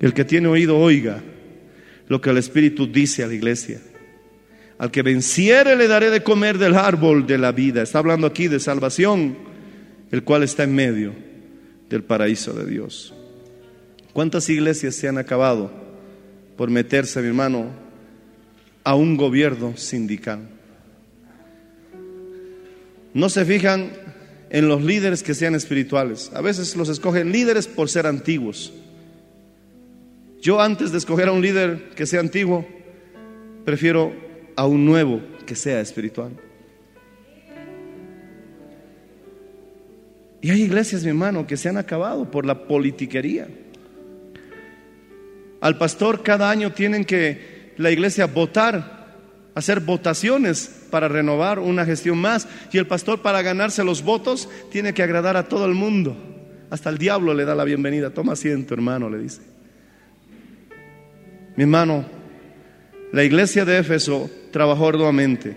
el 0.00 0.12
que 0.12 0.24
tiene 0.24 0.48
oído 0.48 0.78
oiga 0.78 1.22
lo 2.08 2.20
que 2.20 2.30
el 2.30 2.38
Espíritu 2.38 2.86
dice 2.86 3.24
a 3.24 3.26
la 3.26 3.34
iglesia. 3.34 3.80
Al 4.78 4.90
que 4.90 5.02
venciere 5.02 5.74
le 5.74 5.88
daré 5.88 6.10
de 6.10 6.22
comer 6.22 6.58
del 6.58 6.74
árbol 6.74 7.26
de 7.26 7.38
la 7.38 7.52
vida. 7.52 7.82
Está 7.82 7.98
hablando 7.98 8.26
aquí 8.26 8.46
de 8.48 8.60
salvación, 8.60 9.36
el 10.10 10.22
cual 10.22 10.42
está 10.42 10.64
en 10.64 10.74
medio 10.74 11.14
del 11.88 12.02
paraíso 12.04 12.52
de 12.52 12.66
Dios. 12.66 13.14
¿Cuántas 14.12 14.48
iglesias 14.48 14.94
se 14.94 15.08
han 15.08 15.18
acabado 15.18 15.70
por 16.56 16.70
meterse, 16.70 17.20
mi 17.20 17.28
hermano, 17.28 17.70
a 18.84 18.94
un 18.94 19.16
gobierno 19.16 19.76
sindical? 19.76 20.40
No 23.14 23.28
se 23.30 23.44
fijan 23.46 23.92
en 24.50 24.68
los 24.68 24.82
líderes 24.82 25.22
que 25.22 25.34
sean 25.34 25.54
espirituales. 25.54 26.30
A 26.34 26.40
veces 26.40 26.76
los 26.76 26.88
escogen 26.88 27.32
líderes 27.32 27.66
por 27.66 27.88
ser 27.88 28.06
antiguos. 28.06 28.72
Yo 30.40 30.60
antes 30.60 30.92
de 30.92 30.98
escoger 30.98 31.28
a 31.28 31.32
un 31.32 31.42
líder 31.42 31.90
que 31.96 32.06
sea 32.06 32.20
antiguo, 32.20 32.66
prefiero 33.64 34.12
a 34.54 34.66
un 34.66 34.84
nuevo 34.84 35.20
que 35.44 35.56
sea 35.56 35.80
espiritual. 35.80 36.30
Y 40.40 40.50
hay 40.50 40.62
iglesias, 40.62 41.02
mi 41.02 41.08
hermano, 41.08 41.46
que 41.46 41.56
se 41.56 41.68
han 41.68 41.76
acabado 41.76 42.30
por 42.30 42.46
la 42.46 42.68
politiquería. 42.68 43.48
Al 45.60 45.78
pastor 45.78 46.22
cada 46.22 46.50
año 46.50 46.72
tienen 46.72 47.04
que 47.04 47.72
la 47.76 47.90
iglesia 47.90 48.26
votar, 48.26 49.16
hacer 49.54 49.80
votaciones 49.80 50.75
para 50.86 51.08
renovar, 51.08 51.58
una 51.58 51.84
gestión 51.84 52.18
más. 52.18 52.48
Y 52.72 52.78
el 52.78 52.86
pastor 52.86 53.22
para 53.22 53.42
ganarse 53.42 53.84
los 53.84 54.02
votos 54.02 54.48
tiene 54.70 54.94
que 54.94 55.02
agradar 55.02 55.36
a 55.36 55.48
todo 55.48 55.66
el 55.66 55.74
mundo. 55.74 56.16
Hasta 56.70 56.90
el 56.90 56.98
diablo 56.98 57.34
le 57.34 57.44
da 57.44 57.54
la 57.54 57.64
bienvenida. 57.64 58.10
Toma 58.10 58.32
asiento, 58.32 58.74
hermano, 58.74 59.10
le 59.10 59.18
dice. 59.18 59.40
Mi 61.56 61.62
hermano, 61.62 62.04
la 63.12 63.24
iglesia 63.24 63.64
de 63.64 63.78
Éfeso 63.78 64.30
trabajó 64.50 64.88
arduamente, 64.88 65.56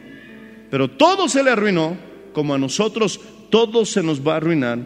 pero 0.69 0.89
todo 0.89 1.27
se 1.27 1.43
le 1.43 1.51
arruinó, 1.51 1.97
como 2.33 2.53
a 2.53 2.57
nosotros 2.57 3.19
todo 3.49 3.85
se 3.85 4.03
nos 4.03 4.25
va 4.25 4.33
a 4.33 4.37
arruinar 4.37 4.79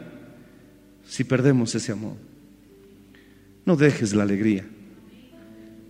si 1.05 1.23
perdemos 1.23 1.75
ese 1.75 1.91
amor. 1.91 2.15
No 3.65 3.75
dejes 3.75 4.13
la 4.13 4.23
alegría, 4.23 4.65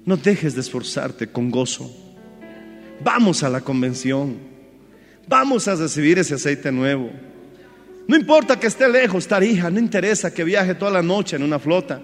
no 0.06 0.18
dejes 0.18 0.56
de 0.56 0.62
esforzarte 0.62 1.28
con 1.28 1.52
gozo. 1.52 2.03
Vamos 3.04 3.44
a 3.44 3.50
la 3.50 3.62
convención, 3.62 4.38
vamos 5.28 5.68
a 5.68 5.76
recibir 5.76 6.20
ese 6.20 6.36
aceite 6.36 6.72
nuevo. 6.72 7.12
No 8.08 8.16
importa 8.16 8.60
que 8.60 8.68
esté 8.68 8.88
lejos, 8.88 9.28
Tarija, 9.28 9.70
no 9.70 9.80
interesa 9.80 10.34
que 10.34 10.44
viaje 10.44 10.76
toda 10.76 10.92
la 10.92 11.02
noche 11.02 11.36
en 11.36 11.44
una 11.44 11.60
flota. 11.60 12.02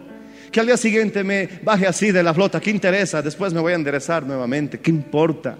Que 0.52 0.60
al 0.60 0.66
día 0.66 0.78
siguiente 0.78 1.24
me 1.24 1.48
baje 1.64 1.86
así 1.86 2.12
de 2.12 2.24
la 2.24 2.34
flota, 2.34 2.60
¿qué 2.60 2.72
interesa? 2.72 3.22
Después 3.22 3.54
me 3.54 3.60
voy 3.60 3.74
a 3.74 3.76
enderezar 3.76 4.26
nuevamente, 4.26 4.80
¿qué 4.80 4.90
importa? 4.90 5.58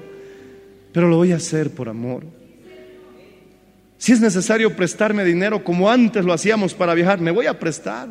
Pero 0.92 1.08
lo 1.08 1.18
voy 1.18 1.32
a 1.32 1.36
hacer 1.36 1.70
por 1.72 1.90
amor. 1.90 2.24
Si 3.98 4.14
es 4.14 4.22
necesario 4.22 4.76
prestarme 4.76 5.24
dinero 5.24 5.64
como 5.64 5.90
antes 5.90 6.26
lo 6.26 6.34
hacíamos 6.34 6.74
para 6.74 6.94
viajar, 6.94 7.20
me 7.20 7.32
voy 7.32 7.46
a 7.46 7.60
prestar. 7.60 8.08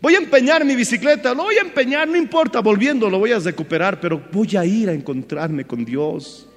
Voy 0.00 0.14
a 0.14 0.18
empeñar 0.18 0.64
mi 0.64 0.74
bicicleta, 0.74 1.34
lo 1.34 1.44
voy 1.44 1.56
a 1.56 1.60
empeñar, 1.60 2.08
no 2.08 2.16
importa, 2.16 2.60
volviendo 2.60 3.10
lo 3.10 3.18
voy 3.18 3.32
a 3.32 3.38
recuperar, 3.38 4.00
pero 4.00 4.22
voy 4.32 4.56
a 4.56 4.64
ir 4.64 4.88
a 4.88 4.92
encontrarme 4.92 5.66
con 5.66 5.84
Dios. 5.84 6.48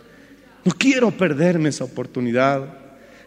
No 0.63 0.71
quiero 0.71 1.11
perderme 1.11 1.69
esa 1.69 1.83
oportunidad. 1.83 2.77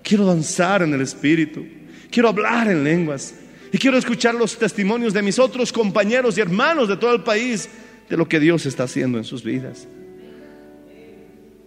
Quiero 0.03 0.25
danzar 0.25 0.83
en 0.83 0.95
el 0.95 1.03
Espíritu. 1.03 1.65
Quiero 2.11 2.29
hablar 2.29 2.69
en 2.69 2.83
lenguas. 2.83 3.35
Y 3.73 3.79
quiero 3.79 3.99
escuchar 3.99 4.35
los 4.35 4.57
testimonios 4.57 5.13
de 5.13 5.21
mis 5.21 5.39
otros 5.39 5.73
compañeros 5.73 6.39
y 6.39 6.41
hermanos 6.41 6.89
de 6.89 6.97
todo 6.97 7.15
el 7.15 7.23
país 7.23 7.69
de 8.09 8.17
lo 8.17 8.27
que 8.27 8.41
Dios 8.41 8.65
está 8.65 8.85
haciendo 8.85 9.19
en 9.19 9.25
sus 9.25 9.43
vidas. 9.43 9.87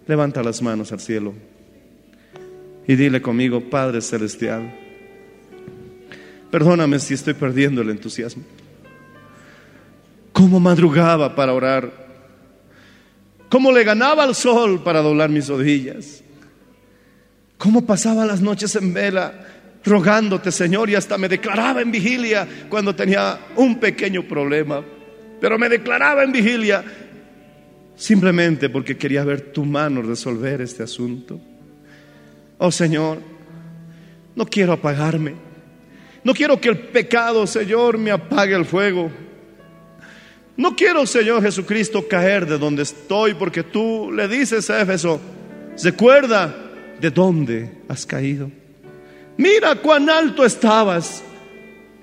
Levanta 0.08 0.42
las 0.42 0.60
manos 0.60 0.90
al 0.90 0.98
cielo 0.98 1.34
y 2.88 2.96
dile 2.96 3.22
conmigo, 3.22 3.60
Padre 3.60 4.00
Celestial, 4.00 4.74
perdóname 6.50 6.98
si 6.98 7.14
estoy 7.14 7.34
perdiendo 7.34 7.82
el 7.82 7.90
entusiasmo. 7.90 8.42
¿Cómo 10.32 10.60
madrugaba 10.60 11.34
para 11.34 11.52
orar? 11.52 11.92
¿Cómo 13.48 13.72
le 13.72 13.82
ganaba 13.84 14.22
al 14.22 14.34
sol 14.34 14.82
para 14.82 15.02
doblar 15.02 15.28
mis 15.28 15.48
rodillas? 15.48 16.22
¿Cómo 17.58 17.84
pasaba 17.84 18.24
las 18.24 18.40
noches 18.40 18.74
en 18.76 18.94
vela 18.94 19.34
rogándote, 19.84 20.52
Señor, 20.52 20.88
y 20.88 20.94
hasta 20.94 21.18
me 21.18 21.28
declaraba 21.28 21.82
en 21.82 21.90
vigilia 21.90 22.46
cuando 22.68 22.94
tenía 22.94 23.38
un 23.56 23.78
pequeño 23.78 24.26
problema? 24.26 24.82
Pero 25.40 25.58
me 25.58 25.68
declaraba 25.68 26.22
en 26.22 26.32
vigilia 26.32 26.84
simplemente 27.96 28.70
porque 28.70 28.96
quería 28.96 29.24
ver 29.24 29.52
tu 29.52 29.64
mano 29.64 30.00
resolver 30.00 30.62
este 30.62 30.82
asunto. 30.82 31.40
Oh 32.58 32.70
Señor, 32.70 33.18
no 34.36 34.46
quiero 34.46 34.72
apagarme. 34.72 35.49
No 36.22 36.34
quiero 36.34 36.60
que 36.60 36.68
el 36.68 36.78
pecado, 36.78 37.46
Señor, 37.46 37.96
me 37.96 38.10
apague 38.10 38.54
el 38.54 38.64
fuego. 38.64 39.10
No 40.56 40.76
quiero, 40.76 41.06
Señor 41.06 41.42
Jesucristo, 41.42 42.06
caer 42.06 42.46
de 42.46 42.58
donde 42.58 42.82
estoy, 42.82 43.34
porque 43.34 43.62
tú 43.62 44.12
le 44.12 44.28
dices 44.28 44.68
a 44.68 44.82
Éfeso, 44.82 45.18
recuerda 45.82 46.54
de 47.00 47.10
dónde 47.10 47.70
has 47.88 48.04
caído. 48.04 48.50
Mira 49.38 49.74
cuán 49.76 50.10
alto 50.10 50.44
estabas, 50.44 51.22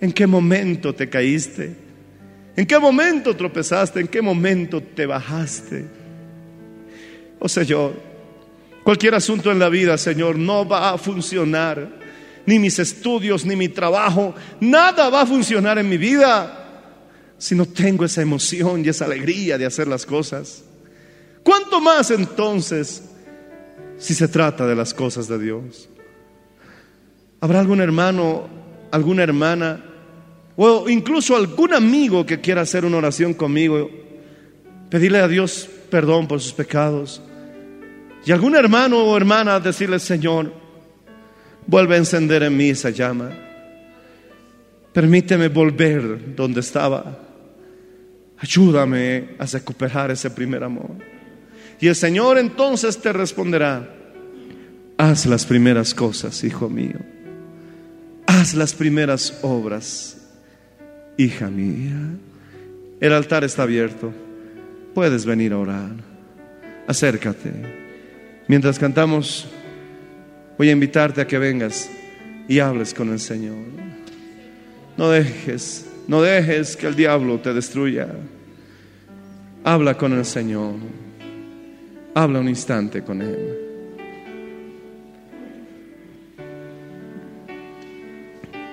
en 0.01 0.11
qué 0.11 0.25
momento 0.25 0.93
te 0.93 1.07
caíste, 1.07 1.75
en 2.55 2.65
qué 2.65 2.79
momento 2.79 3.35
tropezaste, 3.35 3.99
en 3.99 4.07
qué 4.07 4.23
momento 4.23 4.81
te 4.81 5.05
bajaste. 5.05 5.85
Oh 7.37 7.47
Señor, 7.47 7.93
cualquier 8.83 9.13
asunto 9.13 9.51
en 9.51 9.59
la 9.59 9.69
vida, 9.69 9.99
Señor, 9.99 10.35
no 10.35 10.67
va 10.67 10.89
a 10.93 10.97
funcionar. 10.97 11.96
Ni 12.47 12.59
mis 12.59 12.79
estudios, 12.79 13.45
ni 13.45 13.55
mi 13.55 13.67
trabajo, 13.67 14.33
nada 14.61 15.09
va 15.09 15.21
a 15.21 15.25
funcionar 15.25 15.77
en 15.77 15.87
mi 15.87 15.97
vida 15.97 16.63
si 17.37 17.53
no 17.55 17.65
tengo 17.65 18.05
esa 18.05 18.21
emoción 18.21 18.83
y 18.83 18.89
esa 18.89 19.05
alegría 19.05 19.57
de 19.57 19.65
hacer 19.65 19.87
las 19.87 20.05
cosas. 20.05 20.63
¿Cuánto 21.43 21.79
más 21.81 22.09
entonces 22.09 23.03
si 23.97 24.13
se 24.13 24.29
trata 24.29 24.65
de 24.65 24.75
las 24.75 24.93
cosas 24.93 25.27
de 25.27 25.37
Dios? 25.37 25.89
¿Habrá 27.41 27.59
algún 27.59 27.81
hermano, 27.81 28.47
alguna 28.91 29.23
hermana 29.23 29.83
o 30.55 30.89
incluso 30.89 31.35
algún 31.35 31.73
amigo 31.73 32.25
que 32.25 32.41
quiera 32.41 32.61
hacer 32.61 32.85
una 32.85 32.97
oración 32.97 33.33
conmigo? 33.33 33.89
Pedirle 34.89 35.19
a 35.19 35.27
Dios 35.27 35.69
perdón 35.91 36.27
por 36.29 36.39
sus 36.39 36.53
pecados. 36.53 37.21
Y 38.25 38.31
algún 38.31 38.55
hermano 38.55 39.03
o 39.03 39.15
hermana 39.15 39.59
decirle, 39.59 39.99
Señor, 39.99 40.51
vuelve 41.67 41.95
a 41.95 41.99
encender 41.99 42.43
en 42.43 42.57
mí 42.57 42.69
esa 42.69 42.89
llama. 42.89 43.29
Permíteme 44.93 45.49
volver 45.49 46.35
donde 46.35 46.61
estaba. 46.61 47.19
Ayúdame 48.39 49.35
a 49.37 49.45
recuperar 49.45 50.11
ese 50.11 50.29
primer 50.29 50.63
amor. 50.63 50.91
Y 51.79 51.87
el 51.87 51.95
Señor 51.95 52.37
entonces 52.37 52.97
te 52.97 53.13
responderá, 53.13 53.87
haz 54.97 55.25
las 55.25 55.45
primeras 55.45 55.93
cosas, 55.93 56.43
hijo 56.43 56.69
mío. 56.69 56.99
Haz 58.25 58.55
las 58.55 58.73
primeras 58.73 59.39
obras, 59.41 60.17
hija 61.17 61.49
mía. 61.49 61.95
El 62.99 63.13
altar 63.13 63.43
está 63.43 63.63
abierto. 63.63 64.11
Puedes 64.93 65.25
venir 65.25 65.53
a 65.53 65.59
orar. 65.59 65.91
Acércate. 66.87 67.51
Mientras 68.47 68.79
cantamos, 68.79 69.47
voy 70.57 70.69
a 70.69 70.71
invitarte 70.71 71.21
a 71.21 71.27
que 71.27 71.37
vengas 71.37 71.89
y 72.47 72.59
hables 72.59 72.93
con 72.93 73.09
el 73.09 73.19
Señor. 73.19 73.57
No 74.97 75.09
dejes, 75.09 75.85
no 76.07 76.21
dejes 76.21 76.75
que 76.75 76.87
el 76.87 76.95
diablo 76.95 77.39
te 77.39 77.53
destruya. 77.53 78.07
Habla 79.63 79.97
con 79.97 80.13
el 80.13 80.25
Señor. 80.25 80.75
Habla 82.15 82.39
un 82.39 82.49
instante 82.49 83.03
con 83.03 83.21
Él. 83.21 83.57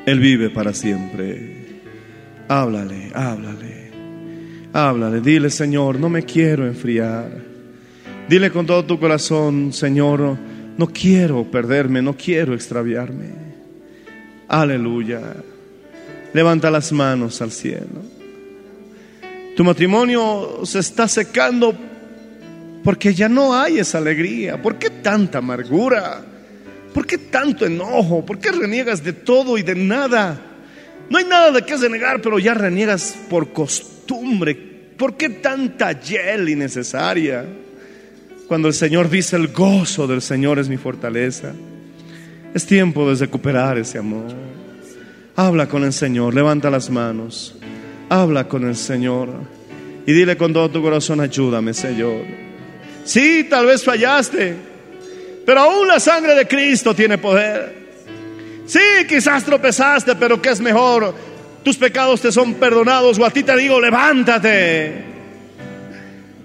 Él 0.06 0.20
vive 0.20 0.50
para 0.50 0.72
siempre. 0.72 1.80
Háblale, 2.48 3.10
háblale. 3.14 3.84
Háblale, 4.72 5.20
dile, 5.20 5.50
Señor, 5.50 5.98
no 5.98 6.08
me 6.08 6.22
quiero 6.24 6.66
enfriar. 6.66 7.30
Dile 8.28 8.50
con 8.50 8.66
todo 8.66 8.84
tu 8.84 8.98
corazón, 8.98 9.72
Señor, 9.72 10.36
no 10.76 10.86
quiero 10.88 11.44
perderme, 11.44 12.02
no 12.02 12.16
quiero 12.16 12.54
extraviarme. 12.54 13.30
Aleluya. 14.48 15.20
Levanta 16.32 16.70
las 16.70 16.92
manos 16.92 17.40
al 17.40 17.52
cielo. 17.52 18.02
Tu 19.56 19.62
matrimonio 19.62 20.60
se 20.64 20.80
está 20.80 21.06
secando 21.06 21.74
porque 22.82 23.14
ya 23.14 23.28
no 23.28 23.54
hay 23.54 23.78
esa 23.78 23.98
alegría. 23.98 24.60
¿Por 24.60 24.76
qué 24.76 24.90
tanta 24.90 25.38
amargura? 25.38 26.24
¿Por 26.92 27.06
qué 27.06 27.18
tanto 27.18 27.64
enojo? 27.64 28.26
¿Por 28.26 28.38
qué 28.38 28.50
reniegas 28.50 29.02
de 29.02 29.12
todo 29.12 29.56
y 29.56 29.62
de 29.62 29.74
nada? 29.74 30.40
No 31.08 31.18
hay 31.18 31.24
nada 31.24 31.52
de 31.52 31.62
qué 31.62 31.76
renegar, 31.76 32.20
pero 32.20 32.38
ya 32.38 32.54
reniegas 32.54 33.16
por 33.30 33.52
costumbre. 33.52 34.54
¿Por 34.96 35.16
qué 35.16 35.28
tanta 35.28 35.92
hiel 36.00 36.48
innecesaria? 36.48 37.44
Cuando 38.48 38.68
el 38.68 38.74
Señor 38.74 39.08
dice 39.08 39.36
el 39.36 39.48
gozo 39.48 40.06
del 40.06 40.20
Señor 40.20 40.58
es 40.58 40.68
mi 40.68 40.76
fortaleza. 40.76 41.52
Es 42.54 42.66
tiempo 42.66 43.08
de 43.08 43.16
recuperar 43.16 43.78
ese 43.78 43.98
amor. 43.98 44.26
Habla 45.36 45.66
con 45.66 45.82
el 45.82 45.92
Señor, 45.92 46.34
levanta 46.34 46.70
las 46.70 46.90
manos. 46.90 47.56
Habla 48.08 48.46
con 48.46 48.68
el 48.68 48.76
Señor. 48.76 49.30
Y 50.06 50.12
dile 50.12 50.36
con 50.36 50.52
todo 50.52 50.70
tu 50.70 50.82
corazón, 50.82 51.20
ayúdame, 51.20 51.72
Señor. 51.72 52.22
Sí, 53.04 53.46
tal 53.48 53.66
vez 53.66 53.82
fallaste. 53.82 54.54
Pero 55.44 55.60
aún 55.60 55.88
la 55.88 55.98
sangre 55.98 56.34
de 56.34 56.46
Cristo 56.46 56.94
tiene 56.94 57.18
poder. 57.18 57.84
Sí, 58.66 58.78
quizás 59.08 59.44
tropezaste, 59.44 60.14
pero 60.16 60.40
¿qué 60.40 60.50
es 60.50 60.60
mejor? 60.60 61.14
Tus 61.62 61.76
pecados 61.76 62.20
te 62.20 62.30
son 62.30 62.54
perdonados 62.54 63.18
o 63.18 63.24
a 63.24 63.30
ti 63.30 63.42
te 63.42 63.56
digo, 63.56 63.80
levántate. 63.80 65.04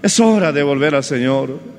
Es 0.01 0.19
hora 0.19 0.51
de 0.51 0.63
volver 0.63 0.95
al 0.95 1.03
Señor. 1.03 1.78